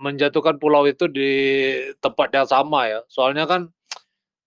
menjatuhkan 0.00 0.56
pulau 0.56 0.88
itu 0.88 1.08
di 1.08 1.30
tempat 2.00 2.28
yang 2.32 2.48
sama 2.48 2.88
ya. 2.88 3.00
Soalnya 3.08 3.44
kan 3.44 3.68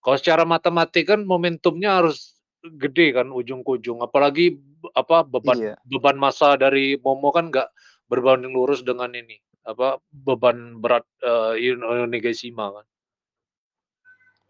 kalau 0.02 0.16
secara 0.18 0.42
matematik 0.42 1.10
kan 1.10 1.22
momentumnya 1.22 2.02
harus 2.02 2.34
gede 2.62 3.14
kan 3.14 3.30
ujung 3.30 3.62
ke 3.66 3.78
ujung. 3.78 4.02
Apalagi 4.02 4.58
apa 4.94 5.22
beban 5.26 5.58
Iya. 5.58 5.74
beban 5.86 6.18
massa 6.18 6.58
dari 6.58 6.98
Momo 6.98 7.30
kan 7.30 7.50
nggak 7.50 7.70
berbanding 8.10 8.52
lurus 8.52 8.84
dengan 8.84 9.10
ini 9.14 9.40
apa 9.64 9.96
beban 10.12 10.78
berat 10.78 11.06
eh, 11.24 11.72
Onigashima 11.80 12.70
kan. 12.70 12.86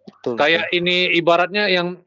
Betul. 0.04 0.34
betul. 0.34 0.40
Kayak 0.40 0.64
ini 0.74 1.14
ibaratnya 1.16 1.64
yang 1.70 2.00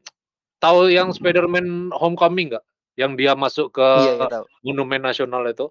tahu 0.58 0.90
yang 0.90 1.14
Spider-Man 1.14 1.94
Homecoming 1.94 2.54
nggak? 2.54 2.66
Yang 2.98 3.12
dia 3.14 3.32
masuk 3.38 3.70
ke 3.70 3.86
Iya, 3.86 4.26
iya. 4.26 4.40
Monumen 4.66 4.98
Nasional 4.98 5.46
itu. 5.46 5.70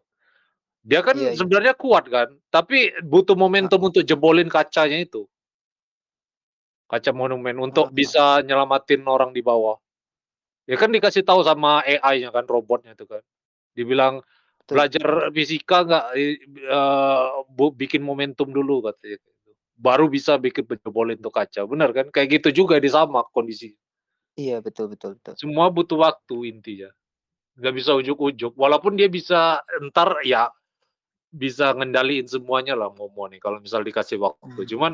Dia 0.87 1.03
kan 1.03 1.19
Iya, 1.19 1.35
iya. 1.35 1.37
sebenarnya 1.37 1.75
kuat 1.75 2.07
kan, 2.07 2.31
tapi 2.47 2.95
butuh 3.03 3.35
momentum 3.35 3.83
untuk 3.83 4.07
jebolin 4.07 4.47
kacanya 4.47 5.03
itu. 5.03 5.27
Kaca 6.87 7.11
monumen 7.11 7.59
untuk 7.59 7.91
Ah. 7.91 7.93
bisa 7.93 8.39
nyelamatin 8.47 9.03
orang 9.03 9.35
di 9.35 9.43
bawah. 9.43 9.75
Ya 10.63 10.79
kan 10.79 10.87
dikasih 10.87 11.27
tahu 11.27 11.43
sama 11.43 11.83
AI-nya 11.83 12.31
kan, 12.31 12.47
robotnya 12.47 12.95
itu 12.95 13.03
kan. 13.03 13.19
Dibilang 13.75 14.23
Betul. 14.63 14.71
belajar 14.79 15.05
fisika 15.35 15.77
nggak 15.83 16.05
bu- 17.51 17.75
bikin 17.75 17.99
momentum 17.99 18.47
dulu 18.47 18.87
katanya. 18.87 19.19
gitu. 19.19 19.29
Baru 19.77 20.07
bisa 20.07 20.39
bikin 20.39 20.63
jebolin 20.63 21.19
tuh 21.19 21.29
kaca. 21.35 21.67
Benar 21.67 21.91
kan? 21.91 22.07
Kayak 22.07 22.39
gitu 22.39 22.63
juga 22.63 22.79
di 22.79 22.87
sama 22.87 23.27
kondisi. 23.35 23.75
Iya, 24.39 24.63
betul 24.63 24.87
betul 24.95 25.19
betul. 25.19 25.35
Semua 25.35 25.67
butuh 25.67 25.99
waktu 25.99 26.55
intinya. 26.55 26.87
Nggak 27.57 27.73
bisa 27.73 27.91
ujuk-ujuk. 27.97 28.53
Walaupun 28.53 28.93
dia 28.93 29.09
bisa 29.09 29.61
ntar 29.89 30.21
ya 30.21 30.47
bisa 31.33 31.75
ngendaliin 31.75 32.29
semuanya 32.29 32.77
lah 32.77 32.89
Momo 32.93 33.27
nih 33.27 33.41
kalau 33.41 33.59
misal 33.59 33.83
dikasih 33.83 34.21
waktu. 34.21 34.63
Hmm. 34.63 34.69
Cuman 34.69 34.93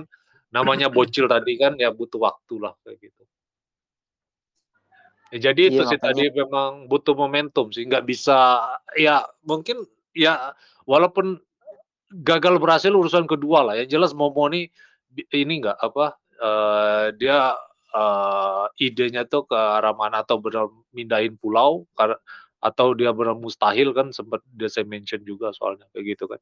namanya 0.54 0.88
bocil 0.88 1.26
tadi 1.26 1.60
kan 1.60 1.76
ya 1.78 1.91
butuh 1.93 2.23
waktu 2.23 2.56
lah 2.62 2.73
kayak 2.82 2.97
gitu. 3.10 3.23
Ya, 5.34 5.49
jadi 5.49 5.73
itu 5.73 5.82
Iya, 5.82 5.89
sih 5.89 5.99
tadi 5.99 6.30
memang 6.30 6.86
butuh 6.86 7.17
momentum 7.17 7.73
sih 7.73 7.89
nggak 7.89 8.06
bisa 8.06 8.62
ya 8.93 9.26
mungkin 9.41 9.82
ya 10.13 10.54
walaupun 10.86 11.41
gagal 12.13 12.62
berhasil 12.62 12.93
urusan 12.93 13.26
kedua 13.26 13.65
lah. 13.65 13.73
Yang 13.82 13.97
jelas 13.97 14.12
Momo 14.13 14.45
nih 14.45 14.69
ini 15.34 15.54
nggak 15.65 15.78
apa 15.82 16.06
eh, 16.38 17.06
dia 17.17 17.58
eh, 17.93 18.65
idenya 18.78 19.26
tuh 19.26 19.49
ke 19.49 19.58
arah 19.58 19.97
mana 19.97 20.21
atau 20.21 20.38
benar 20.38 20.69
mindahin 20.93 21.34
pulau 21.34 21.89
kar- 21.97 22.21
atau 22.63 22.95
dia 22.95 23.12
benar 23.12 23.36
mustahil 23.36 23.91
kan 23.91 24.15
sempat 24.15 24.39
dia 24.56 24.71
saya 24.71 24.88
mention 24.88 25.19
juga 25.28 25.52
soalnya 25.52 25.84
kayak 25.91 26.15
gitu 26.15 26.32
kan. 26.32 26.39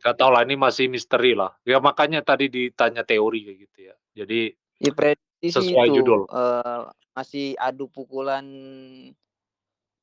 Gak 0.00 0.16
tau 0.16 0.32
lah 0.32 0.48
ini 0.48 0.56
masih 0.56 0.88
misteri 0.88 1.36
lah. 1.36 1.52
Ya 1.68 1.76
makanya 1.82 2.24
tadi 2.24 2.48
ditanya 2.48 3.04
teori 3.04 3.44
kayak 3.44 3.58
gitu 3.68 3.78
ya. 3.92 3.94
Jadi 4.16 4.40
ya 4.80 4.92
sesuai 5.52 5.86
itu 5.92 5.94
judul. 6.00 6.20
eh, 6.32 6.82
masih 7.12 7.46
adu 7.58 7.90
pukulan 7.92 8.46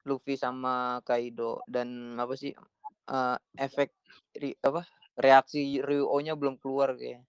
Luffy 0.06 0.38
sama 0.38 1.02
Kaido 1.02 1.66
dan 1.66 2.14
apa 2.22 2.38
sih 2.38 2.54
eh, 3.10 3.38
efek 3.58 3.90
ri- 4.38 4.60
apa 4.62 4.86
reaksi 5.18 5.82
Ryuo-nya 5.82 6.38
belum 6.38 6.62
keluar 6.62 6.94
kayak. 6.94 7.26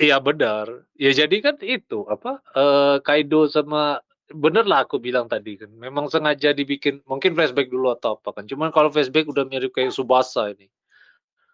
Iya 0.00 0.16
benar. 0.20 0.88
Ya 0.96 1.12
jadi 1.12 1.36
kan 1.40 1.56
itu 1.64 2.04
apa 2.10 2.42
eh, 2.52 2.96
Kaido 3.00 3.46
sama 3.48 4.02
bener 4.30 4.64
lah 4.66 4.86
aku 4.86 5.02
bilang 5.02 5.26
tadi 5.26 5.58
kan. 5.58 5.70
Memang 5.74 6.06
sengaja 6.06 6.54
dibikin 6.54 7.02
mungkin 7.04 7.34
flashback 7.34 7.68
dulu 7.70 7.90
atau 7.94 8.18
apa 8.18 8.40
kan. 8.40 8.44
Cuman 8.46 8.70
kalau 8.70 8.88
flashback 8.90 9.26
udah 9.26 9.44
mirip 9.46 9.74
kayak 9.74 9.90
Subasa 9.94 10.54
ini. 10.54 10.70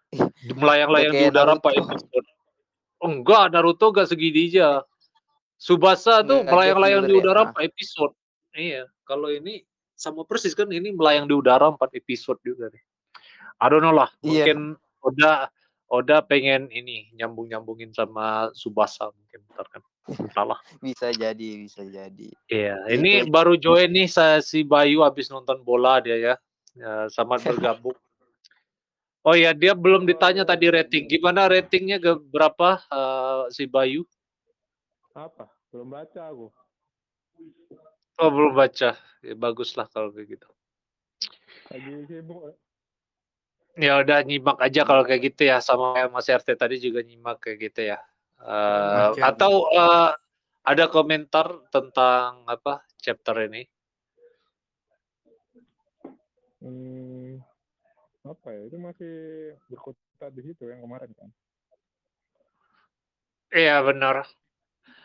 Udah 0.47 0.55
Melayang-layang 0.55 1.13
di 1.19 1.25
udara 1.27 1.51
Naruto. 1.51 1.63
Pak 1.67 1.73
episode. 1.83 2.27
Oh, 3.03 3.09
enggak, 3.11 3.45
Naruto 3.51 3.85
gak 3.91 4.07
segini 4.07 4.47
aja. 4.47 4.81
Subasa 5.59 6.23
tuh 6.23 6.47
melayang-layang 6.47 7.03
di 7.09 7.17
ya. 7.17 7.19
udara 7.19 7.41
Ah. 7.43 7.51
4 7.51 7.67
episode. 7.67 8.13
Iya, 8.55 8.87
kalau 9.03 9.27
ini 9.33 9.67
sama 9.97 10.23
persis 10.23 10.55
kan 10.55 10.69
ini 10.71 10.93
melayang 10.95 11.27
di 11.27 11.35
udara 11.35 11.67
4 11.73 11.91
episode 11.97 12.39
juga 12.45 12.71
nih. 12.71 12.83
I 13.59 13.65
don't 13.67 13.81
know 13.83 13.91
lah, 13.91 14.07
Iya. 14.21 14.47
mungkin 14.47 14.59
Oda 15.01 15.49
Oda 15.87 16.19
pengen 16.19 16.67
ini 16.67 17.07
nyambung-nyambungin 17.15 17.95
sama 17.95 18.51
Subasa 18.51 19.07
mungkin 19.07 19.39
ntar 19.55 19.67
kan. 19.71 19.81
Entahlah. 20.07 20.59
Bisa 20.83 21.11
jadi, 21.15 21.63
bisa 21.63 21.83
jadi. 21.83 22.27
Iya, 22.47 22.75
Ya, 22.87 22.95
ini 22.95 23.27
itu 23.27 23.31
baru 23.31 23.59
join 23.59 23.91
nih 23.91 24.07
saya 24.07 24.39
si 24.39 24.63
Bayu 24.63 25.03
habis 25.03 25.27
nonton 25.27 25.63
bola 25.63 25.99
dia 25.99 26.15
ya. 26.15 26.35
Ya, 26.75 27.07
selamat 27.11 27.39
bergabung. 27.51 27.95
Oh 29.27 29.35
ya, 29.35 29.51
dia 29.51 29.75
belum 29.75 30.07
ditanya 30.07 30.47
tadi 30.47 30.71
rating. 30.71 31.11
Gimana 31.11 31.51
ratingnya 31.51 31.99
ke 31.99 32.15
berapa 32.31 32.79
eh, 32.87 33.43
si 33.51 33.67
Bayu? 33.67 34.07
Apa? 35.11 35.51
Belum 35.71 35.91
baca 35.91 36.21
aku. 36.31 36.47
Oh, 38.17 38.29
belum 38.31 38.55
baca. 38.55 38.95
Ya, 39.19 39.35
bagus 39.35 39.75
lah 39.75 39.91
kalau 39.91 40.15
kayak 40.15 40.39
gitu. 40.39 40.47
Lagi 41.67 41.91
sibuk. 42.07 42.55
Ya 43.77 44.01
udah 44.01 44.25
nyimak 44.25 44.57
aja 44.57 44.81
kalau 44.81 45.05
kayak 45.05 45.21
gitu 45.33 45.53
ya 45.53 45.61
sama 45.61 45.93
kayak 45.93 46.09
Mas 46.09 46.25
RT 46.25 46.57
tadi 46.57 46.81
juga 46.81 47.05
nyimak 47.05 47.37
kayak 47.37 47.57
gitu 47.69 47.93
ya. 47.93 48.01
Eh, 48.41 49.09
Baca. 49.13 49.21
atau 49.21 49.53
eh, 49.69 50.09
ada 50.65 50.85
komentar 50.89 51.69
tentang 51.69 52.41
apa 52.49 52.81
chapter 52.97 53.45
ini? 53.45 53.69
Hmm, 56.57 57.37
apa 58.25 58.47
ya? 58.49 58.61
Itu 58.65 58.77
masih 58.81 59.13
berkutat 59.69 60.33
di 60.33 60.41
situ 60.41 60.65
yang 60.65 60.81
kemarin 60.81 61.13
kan. 61.13 61.29
Iya 63.53 63.85
benar. 63.85 64.25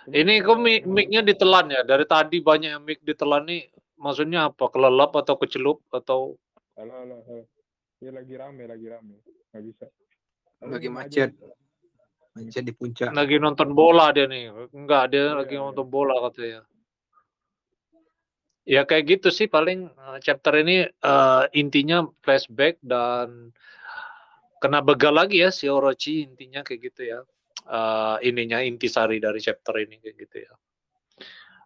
Ini 0.08 0.42
kok 0.42 0.58
mic-nya 0.64 1.22
ditelan 1.22 1.70
ya? 1.70 1.80
Dari 1.86 2.08
tadi 2.08 2.42
banyak 2.42 2.70
yang 2.74 2.82
mic 2.82 3.04
ditelan 3.04 3.46
nih. 3.46 3.70
Maksudnya 4.00 4.50
apa? 4.50 4.66
Kelelap 4.66 5.14
atau 5.14 5.38
kecelup 5.38 5.84
atau 5.92 6.40
halo 6.74 6.92
halo 7.04 7.16
halo. 7.28 7.61
Ya 8.02 8.10
lagi 8.10 8.34
rame, 8.34 8.66
lagi 8.66 8.86
rame. 8.90 9.22
Nggak 9.54 9.62
bisa. 9.62 9.86
Kamu 10.58 10.70
Lagi 10.74 10.88
diem 10.90 10.96
aja. 10.98 11.06
macet. 11.06 11.30
Macet 12.34 12.62
di 12.66 12.74
puncak. 12.74 13.08
lagi 13.14 13.36
nonton 13.38 13.70
bola 13.70 14.10
dia 14.10 14.26
nih? 14.26 14.50
Enggak, 14.74 15.14
dia 15.14 15.30
Iya, 15.30 15.38
lagi 15.38 15.54
iya. 15.54 15.62
nonton 15.62 15.86
bola 15.86 16.18
katanya. 16.26 16.60
Ya 18.62 18.82
kayak 18.86 19.06
gitu 19.06 19.28
sih 19.30 19.46
paling 19.46 19.86
eh, 19.86 20.18
chapter 20.18 20.54
ini 20.58 20.86
eh, 20.86 21.42
intinya 21.54 22.02
flashback 22.26 22.82
dan 22.82 23.54
kena 24.58 24.82
begal 24.82 25.14
lagi 25.14 25.42
ya 25.42 25.50
si 25.54 25.66
Orochi 25.70 26.26
intinya 26.26 26.66
kayak 26.66 26.80
gitu 26.90 27.02
ya. 27.06 27.20
Eh, 27.62 28.16
ininya 28.26 28.58
intisari 28.66 29.22
dari 29.22 29.38
chapter 29.38 29.78
ini 29.78 30.02
kayak 30.02 30.16
gitu 30.26 30.36
ya. 30.42 30.54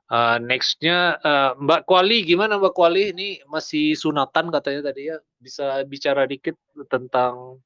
Eh, 0.07 0.39
nextnya 0.39 1.19
eh, 1.19 1.51
Mbak 1.59 1.83
Kuali 1.83 2.23
gimana 2.23 2.63
Mbak 2.63 2.75
Kuali 2.79 3.11
ini 3.11 3.43
masih 3.51 3.99
sunatan 3.99 4.55
katanya 4.55 4.95
tadi 4.95 5.11
ya 5.11 5.19
bisa 5.43 5.83
bicara 5.83 6.31
dikit 6.31 6.55
tentang 6.87 7.59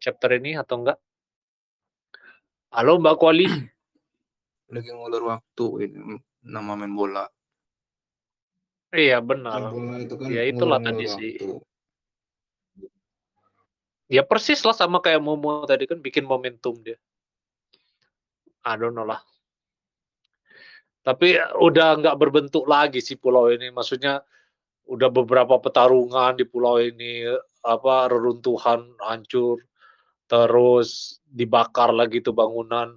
chapter 0.00 0.32
ini 0.40 0.56
atau 0.56 0.80
enggak? 0.80 0.96
Halo 2.72 2.96
Mbak 2.96 3.16
Kuali. 3.20 3.44
Lagi 4.72 4.88
ngulur 4.88 5.36
waktu 5.36 5.66
ini 5.84 6.16
nama 6.48 6.72
main 6.80 6.96
bola. 6.96 7.28
Iya 8.96 9.20
Main 9.20 9.28
benar. 9.28 9.60
bola 9.68 9.94
itu 10.00 10.14
kan 10.16 10.26
Ya 10.32 10.42
itulah 10.48 10.80
tadi 10.80 11.04
sih. 11.12 11.32
Ya 14.08 14.24
persis 14.24 14.64
lah 14.64 14.72
sama 14.72 15.04
kayak 15.04 15.20
Momo 15.20 15.68
tadi 15.68 15.84
kan 15.84 16.00
bikin 16.00 16.24
momentum 16.24 16.80
dia. 16.80 16.96
I 18.64 18.80
don't 18.80 18.96
know 18.96 19.04
lah. 19.04 19.20
Tapi 21.02 21.34
udah 21.58 21.98
nggak 21.98 22.16
berbentuk 22.18 22.64
lagi 22.70 23.02
si 23.02 23.18
pulau 23.18 23.50
ini. 23.50 23.74
Maksudnya 23.74 24.22
udah 24.86 25.08
beberapa 25.10 25.58
pertarungan 25.58 26.38
di 26.38 26.46
pulau 26.46 26.78
ini 26.78 27.26
apa 27.62 28.10
reruntuhan 28.10 28.86
hancur 29.02 29.62
terus 30.26 31.18
dibakar 31.26 31.90
lagi 31.90 32.22
tuh 32.22 32.34
bangunan. 32.34 32.94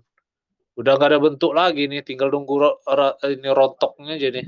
Udah 0.76 0.92
nggak 0.96 1.12
ada 1.12 1.20
bentuk 1.20 1.52
lagi 1.56 1.88
nih, 1.88 2.04
tinggal 2.04 2.30
nunggu 2.30 2.56
ro- 2.62 2.80
ini 3.26 3.50
rontoknya 3.50 4.20
aja 4.20 4.30
nih. 4.32 4.48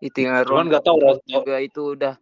Itu 0.00 0.18
yang 0.26 0.42
Cuman 0.44 0.68
nggak 0.68 0.84
tahu 0.84 0.96
rontok. 1.00 1.42
juga 1.44 1.56
itu 1.60 1.94
udah 1.94 2.14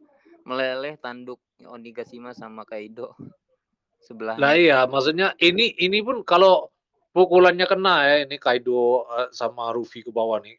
meleleh 0.44 0.96
tanduk 1.00 1.40
Onigashima 1.66 2.32
sama 2.32 2.62
Kaido 2.62 3.12
Lah 3.12 4.04
sebelahnya. 4.04 4.50
iya, 4.54 4.78
maksudnya 4.86 5.34
ini 5.42 5.74
ini 5.82 5.98
pun 6.00 6.22
kalau 6.22 6.70
pukulannya 7.18 7.66
kena 7.66 7.94
ya, 8.06 8.14
ini 8.22 8.38
Kaido 8.38 9.02
eh, 9.10 9.28
sama 9.34 9.74
Ruffy 9.74 10.06
ke 10.06 10.14
bawah 10.14 10.38
nih. 10.38 10.54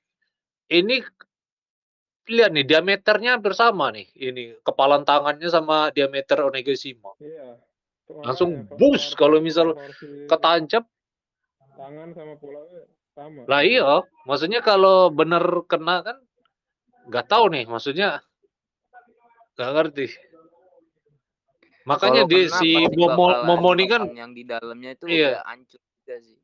Ini 0.67 1.00
lihat 2.30 2.52
nih 2.54 2.65
diameternya 2.67 3.39
hampir 3.39 3.56
sama 3.56 3.89
nih. 3.95 4.06
Ini 4.13 4.60
kepalan 4.62 5.08
tangannya 5.08 5.50
sama 5.50 5.89
diameter 5.95 6.45
Onigashima. 6.45 7.15
Iya. 7.17 7.58
Langsung 8.10 8.65
pro- 8.67 8.78
bus 8.78 9.13
kalau 9.15 9.39
misal 9.39 9.78
ketancap. 10.28 10.84
tangan 11.80 12.12
sama 12.12 12.36
pulaunya 12.36 12.84
sama. 13.15 13.48
Lah 13.48 13.62
iya, 13.63 14.04
maksudnya 14.28 14.60
kalau 14.60 15.08
bener 15.15 15.63
kena 15.63 16.04
kan 16.04 16.17
nggak 17.08 17.26
tahu 17.32 17.48
nih, 17.56 17.63
maksudnya 17.72 18.19
nggak 19.56 19.69
ngerti. 19.72 20.08
Makanya 21.88 22.28
di 22.28 22.52
kena 22.52 22.58
si 22.60 22.69
Momo 23.00 23.26
Momo 23.48 23.69
ini 23.80 23.86
kan 23.88 24.02
yang 24.12 24.36
di 24.36 24.43
dalamnya 24.43 24.91
itu 24.91 25.08
Iya. 25.08 25.39
udah 25.39 25.43
hancur 25.48 25.80
juga 25.80 26.15
sih. 26.19 26.38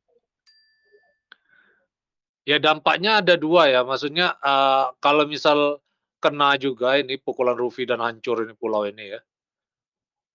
Ya 2.46 2.62
dampaknya 2.62 3.18
ada 3.18 3.34
dua 3.34 3.66
ya, 3.66 3.82
maksudnya 3.82 4.38
eh, 4.38 4.86
kalau 5.02 5.26
misal 5.26 5.82
kena 6.22 6.56
juga 6.56 6.96
ini 6.96 7.18
pukulan 7.20 7.58
Ruffy 7.58 7.84
dan 7.84 8.00
hancur 8.00 8.42
ini 8.46 8.54
pulau 8.56 8.86
ini 8.88 9.14
ya. 9.14 9.20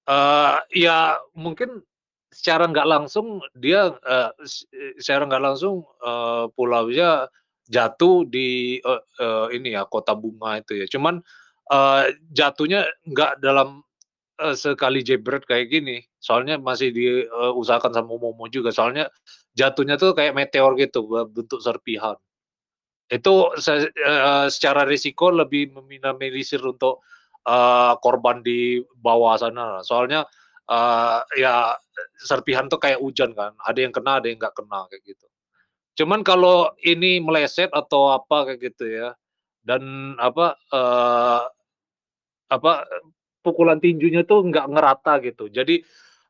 eh 0.09 0.57
ya 0.75 1.13
mungkin 1.37 1.81
secara 2.31 2.65
nggak 2.71 2.87
langsung 2.87 3.43
dia 3.53 3.91
uh, 3.91 4.31
secara 4.97 5.27
nggak 5.27 5.43
langsung 5.43 5.83
uh, 6.01 6.47
pulaunya 6.55 7.27
jatuh 7.67 8.23
di 8.25 8.79
uh, 8.81 9.03
uh, 9.19 9.47
ini 9.51 9.75
ya 9.75 9.83
kota 9.85 10.15
bunga 10.15 10.63
itu 10.63 10.79
ya. 10.81 10.87
Cuman 10.87 11.19
uh, 11.69 12.03
jatuhnya 12.31 12.87
nggak 13.03 13.43
dalam 13.43 13.83
uh, 14.39 14.55
sekali 14.55 15.03
jebret 15.03 15.43
kayak 15.43 15.69
gini. 15.69 16.01
Soalnya 16.23 16.55
masih 16.57 16.95
diusahakan 16.95 17.91
sama 17.93 18.15
Momo 18.15 18.47
juga. 18.47 18.71
Soalnya 18.71 19.11
jatuhnya 19.57 19.99
tuh 19.99 20.15
kayak 20.15 20.35
meteor 20.35 20.75
gitu 20.79 21.05
bentuk 21.27 21.59
serpihan. 21.59 22.15
Itu 23.11 23.51
se 23.59 23.91
uh, 23.91 24.47
secara 24.47 24.87
risiko 24.87 25.27
lebih 25.31 25.75
meminimalisir 25.75 26.63
untuk 26.63 27.03
uh, 27.43 27.99
korban 27.99 28.39
di 28.39 28.79
bawah 29.03 29.35
sana. 29.35 29.83
Soalnya 29.83 30.23
uh, 30.71 31.19
ya 31.35 31.75
serpihan 32.23 32.71
tuh 32.71 32.79
kayak 32.79 33.03
hujan 33.03 33.35
kan, 33.35 33.51
ada 33.67 33.79
yang 33.83 33.91
kena, 33.91 34.23
ada 34.23 34.31
yang 34.31 34.39
nggak 34.39 34.55
kena 34.55 34.87
kayak 34.87 35.03
gitu. 35.03 35.27
Cuman 35.99 36.23
kalau 36.23 36.71
ini 36.87 37.19
meleset 37.19 37.67
atau 37.75 38.15
apa 38.15 38.47
kayak 38.47 38.71
gitu 38.71 38.87
ya, 38.87 39.11
dan 39.67 40.15
apa 40.15 40.55
uh, 40.71 41.43
apa 42.47 42.71
pukulan 43.43 43.83
tinjunya 43.83 44.23
tuh 44.23 44.47
nggak 44.47 44.71
ngerata 44.71 45.19
gitu. 45.27 45.51
Jadi 45.51 45.83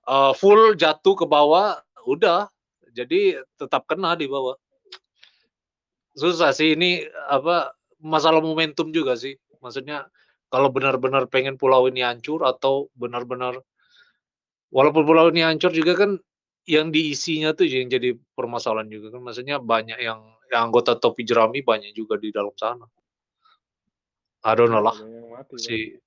uh, 0.09 0.33
full 0.33 0.73
jatuh 0.73 1.13
ke 1.13 1.25
bawah, 1.29 1.77
udah, 2.09 2.49
jadi 2.91 3.41
tetap 3.55 3.87
kena 3.87 4.13
di 4.19 4.27
bawah. 4.27 4.55
Susah 6.15 6.51
sih 6.51 6.75
ini 6.75 7.07
apa 7.31 7.71
masalah 8.03 8.43
momentum 8.43 8.91
juga 8.91 9.15
sih. 9.15 9.39
Maksudnya 9.63 10.07
kalau 10.51 10.67
benar-benar 10.67 11.31
pengen 11.31 11.55
pulau 11.55 11.87
ini 11.87 12.03
hancur 12.03 12.43
atau 12.43 12.91
benar-benar 12.99 13.55
walaupun 14.73 15.03
pulau 15.07 15.31
ini 15.31 15.47
hancur 15.47 15.71
juga 15.71 15.95
kan 15.95 16.19
yang 16.67 16.91
diisinya 16.91 17.55
tuh 17.55 17.65
yang 17.65 17.87
jadi 17.87 18.13
permasalahan 18.35 18.91
juga 18.91 19.17
kan 19.17 19.21
maksudnya 19.23 19.57
banyak 19.57 19.97
yang, 19.97 20.21
yang 20.51 20.69
anggota 20.69 20.99
topi 20.99 21.23
jerami 21.23 21.63
banyak 21.63 21.95
juga 21.95 22.19
di 22.19 22.29
dalam 22.29 22.53
sana. 22.59 22.85
I 24.41 24.51
don't 24.57 24.73
know 24.73 24.81
lah. 24.81 24.97
Si 25.55 26.01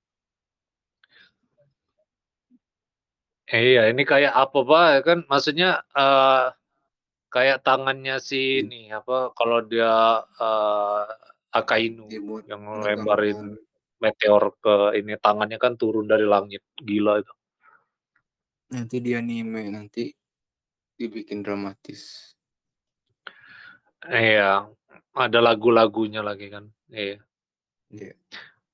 Eh, 3.45 3.77
iya, 3.77 3.93
ini 3.93 4.01
kayak 4.01 4.33
apa 4.33 4.59
pak 4.65 5.05
kan 5.05 5.19
maksudnya 5.29 5.77
uh, 5.93 6.49
kayak 7.35 7.67
tangannya 7.67 8.15
si 8.23 8.63
ini 8.63 8.87
apa 8.95 9.35
kalau 9.35 9.59
dia 9.67 10.23
uh, 10.23 11.03
Akainu 11.51 12.07
yang 12.47 12.63
lebarin 12.79 13.59
meteor 13.99 14.55
ke 14.59 14.95
ini 14.95 15.19
tangannya 15.19 15.59
kan 15.59 15.75
turun 15.75 16.07
dari 16.07 16.23
langit. 16.23 16.63
Gila 16.79 17.19
itu. 17.19 17.33
Nanti 18.71 19.03
dia 19.03 19.19
anime 19.19 19.67
nanti 19.71 20.11
dibikin 20.95 21.43
dramatis. 21.43 22.31
Iya 24.07 24.67
ada 25.15 25.39
lagu-lagunya 25.39 26.19
lagi 26.19 26.51
kan 26.51 26.67
iya. 26.91 27.17
Yeah. 27.87 28.15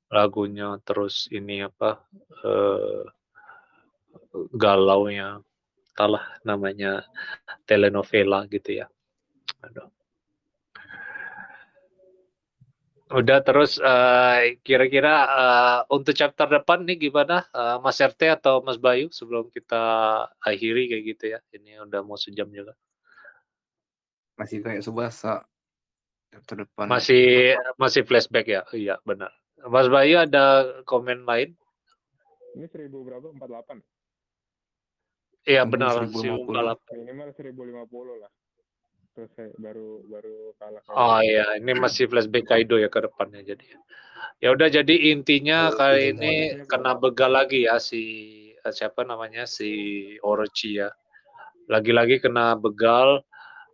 lagunya 0.10 0.82
terus 0.82 1.30
ini 1.30 1.62
apa 1.62 2.02
uh, 2.41 3.06
galaunya 4.58 5.39
kalah 5.93 6.25
namanya 6.47 7.06
telenovela 7.67 8.47
gitu 8.47 8.84
ya 8.84 8.88
aduh 9.62 9.89
Udah 13.12 13.43
terus 13.43 13.75
uh, 13.75 14.56
kira-kira 14.63 15.27
uh, 15.27 15.80
untuk 15.91 16.15
chapter 16.15 16.47
depan 16.47 16.88
nih 16.88 17.12
gimana 17.12 17.43
uh, 17.51 17.75
Mas 17.84 17.99
RT 17.99 18.39
atau 18.39 18.63
Mas 18.63 18.80
Bayu 18.80 19.12
sebelum 19.12 19.51
kita 19.51 19.84
akhiri 20.39 20.88
kayak 20.88 21.04
gitu 21.04 21.25
ya. 21.36 21.39
Ini 21.51 21.84
udah 21.84 22.08
mau 22.08 22.15
sejam 22.15 22.47
juga. 22.47 22.71
Masih 24.39 24.63
kayak 24.63 24.80
subasa 24.80 25.43
chapter 26.32 26.63
depan. 26.63 26.88
Masih 26.88 27.60
masih 27.75 28.08
flashback 28.08 28.47
ya. 28.47 28.63
Iya, 28.71 28.95
benar. 29.04 29.36
Mas 29.67 29.91
Bayu 29.91 30.15
ada 30.15 30.80
komen 30.88 31.27
lain? 31.27 31.51
Ini 32.56 32.71
seribu 32.71 33.04
berapa? 33.04 33.27
48. 33.36 34.00
Iya 35.45 35.65
benar, 35.65 36.06
1050. 36.06 36.77
Minimal 36.93 37.30
1050 37.34 38.15
lah 38.21 38.32
terus 39.12 39.32
baru 39.60 40.01
baru 40.08 40.56
kalah. 40.56 40.82
Oh 40.95 41.19
iya, 41.19 41.60
ini 41.60 41.75
masih 41.75 42.08
flashback 42.08 42.47
Kaido 42.47 42.80
ya 42.80 42.88
ke 42.88 43.04
depannya 43.04 43.43
jadi. 43.43 43.67
Ya 44.39 44.56
udah 44.56 44.71
jadi 44.71 44.95
intinya 45.12 45.69
oh, 45.69 45.77
kali 45.77 46.15
ini 46.15 46.63
kena 46.65 46.97
begal 46.97 47.36
lagi 47.36 47.67
ya 47.67 47.77
si 47.77 48.04
eh, 48.56 48.73
siapa 48.73 49.04
namanya 49.04 49.43
si 49.45 49.69
Orochi 50.23 50.80
ya. 50.80 50.89
Lagi-lagi 51.67 52.23
kena 52.23 52.56
begal. 52.56 53.21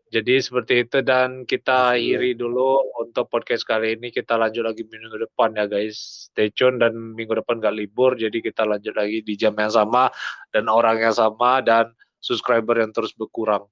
Jadi 0.08 0.40
seperti 0.40 0.88
itu 0.88 1.04
dan 1.04 1.44
kita 1.44 2.00
akhiri 2.00 2.32
dulu 2.40 2.80
untuk 3.04 3.28
podcast 3.28 3.68
kali 3.68 4.00
ini. 4.00 4.08
Kita 4.08 4.40
lanjut 4.40 4.64
lagi 4.64 4.88
minggu 4.88 5.20
depan 5.28 5.52
ya 5.60 5.68
guys. 5.68 6.32
Stay 6.32 6.48
tune 6.56 6.80
dan 6.80 6.96
minggu 6.96 7.36
depan 7.36 7.60
gak 7.60 7.76
libur. 7.76 8.16
Jadi 8.16 8.40
kita 8.40 8.64
lanjut 8.64 8.96
lagi 8.96 9.20
di 9.20 9.36
jam 9.36 9.52
yang 9.60 9.68
sama 9.68 10.08
dan 10.56 10.72
orang 10.72 11.04
yang 11.04 11.12
sama 11.12 11.60
dan 11.60 11.92
subscriber 12.24 12.80
yang 12.80 12.96
terus 12.96 13.12
berkurang. 13.12 13.68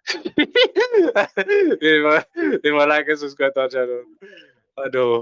terima, 1.80 2.24
terima 2.60 2.84
like 2.84 3.08
subscribe 3.16 3.56
channel. 3.72 4.04
Aduh. 4.76 5.18